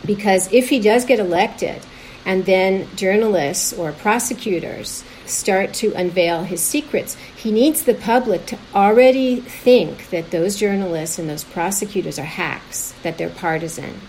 Because 0.06 0.52
if 0.52 0.68
he 0.68 0.80
does 0.80 1.04
get 1.04 1.18
elected, 1.18 1.82
and 2.24 2.46
then 2.46 2.88
journalists 2.96 3.72
or 3.72 3.92
prosecutors 3.92 5.04
start 5.26 5.72
to 5.74 5.92
unveil 5.94 6.44
his 6.44 6.60
secrets, 6.60 7.16
he 7.36 7.50
needs 7.50 7.82
the 7.82 7.94
public 7.94 8.46
to 8.46 8.58
already 8.74 9.36
think 9.36 10.10
that 10.10 10.30
those 10.30 10.56
journalists 10.56 11.18
and 11.18 11.28
those 11.28 11.44
prosecutors 11.44 12.18
are 12.18 12.24
hacks, 12.24 12.94
that 13.02 13.18
they're 13.18 13.30
partisan. 13.30 14.00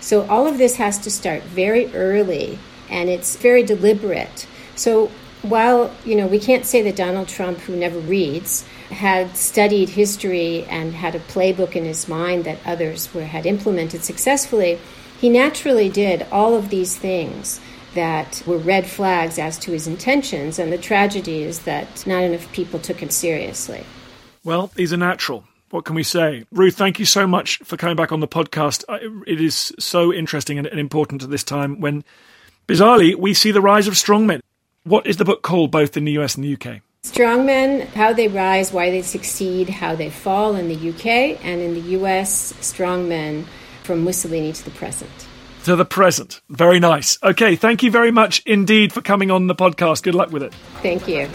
So 0.00 0.26
all 0.28 0.46
of 0.46 0.58
this 0.58 0.76
has 0.76 0.98
to 1.00 1.10
start 1.10 1.42
very 1.42 1.94
early 1.94 2.58
and 2.90 3.08
it's 3.08 3.36
very 3.36 3.62
deliberate. 3.62 4.46
So 4.74 5.10
while 5.42 5.92
you 6.04 6.14
know 6.14 6.26
we 6.26 6.38
can't 6.38 6.64
say 6.64 6.82
that 6.82 6.96
Donald 6.96 7.28
Trump, 7.28 7.58
who 7.60 7.76
never 7.76 7.98
reads, 7.98 8.64
had 8.90 9.36
studied 9.36 9.90
history 9.90 10.64
and 10.64 10.94
had 10.94 11.14
a 11.14 11.20
playbook 11.20 11.74
in 11.74 11.84
his 11.84 12.08
mind 12.08 12.44
that 12.44 12.58
others 12.64 13.12
were 13.14 13.24
had 13.24 13.46
implemented 13.46 14.04
successfully, 14.04 14.78
he 15.20 15.28
naturally 15.28 15.88
did 15.88 16.26
all 16.30 16.54
of 16.54 16.68
these 16.68 16.96
things 16.96 17.60
that 17.94 18.42
were 18.46 18.58
red 18.58 18.86
flags 18.86 19.38
as 19.38 19.58
to 19.58 19.72
his 19.72 19.86
intentions. 19.86 20.58
And 20.58 20.72
the 20.72 20.78
tragedy 20.78 21.42
is 21.42 21.60
that 21.60 22.06
not 22.06 22.22
enough 22.22 22.50
people 22.52 22.78
took 22.78 22.98
him 22.98 23.10
seriously. 23.10 23.84
Well, 24.44 24.70
he's 24.76 24.92
a 24.92 24.96
natural. 24.96 25.44
What 25.70 25.84
can 25.84 25.94
we 25.94 26.02
say? 26.02 26.44
Ruth, 26.52 26.76
thank 26.76 26.98
you 26.98 27.06
so 27.06 27.26
much 27.26 27.58
for 27.58 27.76
coming 27.76 27.96
back 27.96 28.12
on 28.12 28.20
the 28.20 28.28
podcast. 28.28 28.84
It 29.26 29.40
is 29.40 29.72
so 29.78 30.12
interesting 30.12 30.58
and 30.58 30.66
important 30.68 31.22
at 31.22 31.30
this 31.30 31.44
time 31.44 31.80
when 31.80 32.04
Bizarrely, 32.68 33.16
we 33.16 33.34
see 33.34 33.50
the 33.50 33.60
rise 33.60 33.88
of 33.88 33.94
strongmen. 33.94 34.40
What 34.84 35.06
is 35.06 35.16
the 35.16 35.24
book 35.24 35.42
called, 35.42 35.70
both 35.70 35.96
in 35.96 36.04
the 36.04 36.12
US 36.12 36.36
and 36.36 36.44
the 36.44 36.54
UK? 36.54 36.80
Strongmen, 37.02 37.86
how 37.88 38.12
they 38.12 38.28
rise, 38.28 38.72
why 38.72 38.90
they 38.90 39.02
succeed, 39.02 39.68
how 39.68 39.96
they 39.96 40.10
fall 40.10 40.54
in 40.54 40.68
the 40.68 40.90
UK, 40.90 41.44
and 41.44 41.60
in 41.60 41.74
the 41.74 41.98
US, 41.98 42.52
strongmen 42.54 43.44
from 43.82 44.04
Mussolini 44.04 44.52
to 44.52 44.64
the 44.64 44.70
present. 44.70 45.10
To 45.64 45.76
the 45.76 45.84
present. 45.84 46.40
Very 46.48 46.80
nice. 46.80 47.18
Okay, 47.22 47.54
thank 47.54 47.84
you 47.84 47.90
very 47.92 48.10
much 48.10 48.42
indeed 48.46 48.92
for 48.92 49.00
coming 49.00 49.30
on 49.30 49.46
the 49.46 49.54
podcast. 49.54 50.02
Good 50.02 50.16
luck 50.16 50.32
with 50.32 50.42
it. 50.42 50.52
Thank 50.82 51.06
you. 51.06 51.28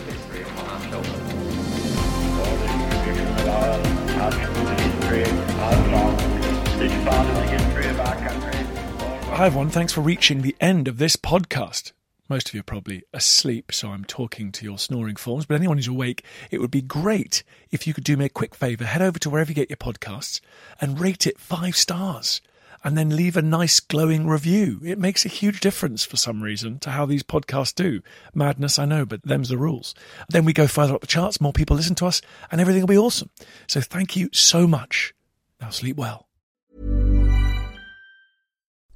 Hi, 9.38 9.46
everyone. 9.46 9.70
Thanks 9.70 9.94
for 9.94 10.02
reaching 10.02 10.42
the 10.42 10.56
end 10.60 10.90
of 10.90 10.98
this 10.98 11.16
podcast. 11.16 11.94
Most 12.28 12.50
of 12.50 12.54
you 12.54 12.60
are 12.60 12.64
probably 12.64 13.04
asleep, 13.14 13.72
so 13.72 13.90
I'm 13.90 14.04
talking 14.04 14.52
to 14.52 14.66
your 14.66 14.78
snoring 14.78 15.16
forms. 15.16 15.46
But 15.46 15.56
anyone 15.56 15.78
who's 15.78 15.88
awake, 15.88 16.26
it 16.52 16.60
would 16.60 16.72
be 16.72 16.82
great 16.82 17.44
if 17.72 17.88
you 17.88 17.94
could 17.94 18.04
do 18.04 18.18
me 18.18 18.26
a 18.26 18.30
quick 18.30 18.56
favour. 18.56 18.84
Head 18.84 19.02
over 19.02 19.20
to 19.20 19.30
wherever 19.30 19.52
you 19.52 19.56
get 19.56 19.70
your 19.70 19.78
podcasts 19.78 20.42
and 20.82 21.00
rate 21.00 21.26
it 21.26 21.40
five 21.40 21.78
stars. 21.78 22.42
And 22.88 22.98
then 22.98 23.18
leave 23.18 23.36
a 23.36 23.42
nice 23.42 23.82
glowing 23.82 24.28
review. 24.28 24.80
It 24.82 24.98
makes 24.98 25.26
a 25.26 25.28
huge 25.28 25.60
difference 25.60 26.06
for 26.06 26.16
some 26.16 26.42
reason 26.42 26.80
to 26.80 26.92
how 26.92 27.06
these 27.06 27.22
podcasts 27.22 27.76
do. 27.76 28.02
Madness, 28.34 28.80
I 28.80 28.86
know, 28.86 29.06
but 29.06 29.22
them's 29.24 29.50
the 29.50 29.58
rules. 29.58 29.94
Then 30.30 30.46
we 30.46 30.54
go 30.54 30.68
further 30.68 30.96
up 30.96 31.02
the 31.02 31.08
charts, 31.08 31.42
more 31.42 31.52
people 31.52 31.76
listen 31.76 31.96
to 31.96 32.06
us, 32.06 32.22
and 32.50 32.62
everything 32.62 32.82
will 32.82 32.88
be 32.88 32.98
awesome. 32.98 33.30
So 33.68 33.82
thank 33.82 34.16
you 34.16 34.30
so 34.32 34.68
much. 34.68 35.14
Now 35.60 35.70
sleep 35.70 35.98
well. 35.98 36.30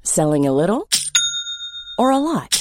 Selling 0.03 0.47
a 0.47 0.53
little 0.53 0.87
or 1.97 2.11
a 2.11 2.17
lot? 2.17 2.60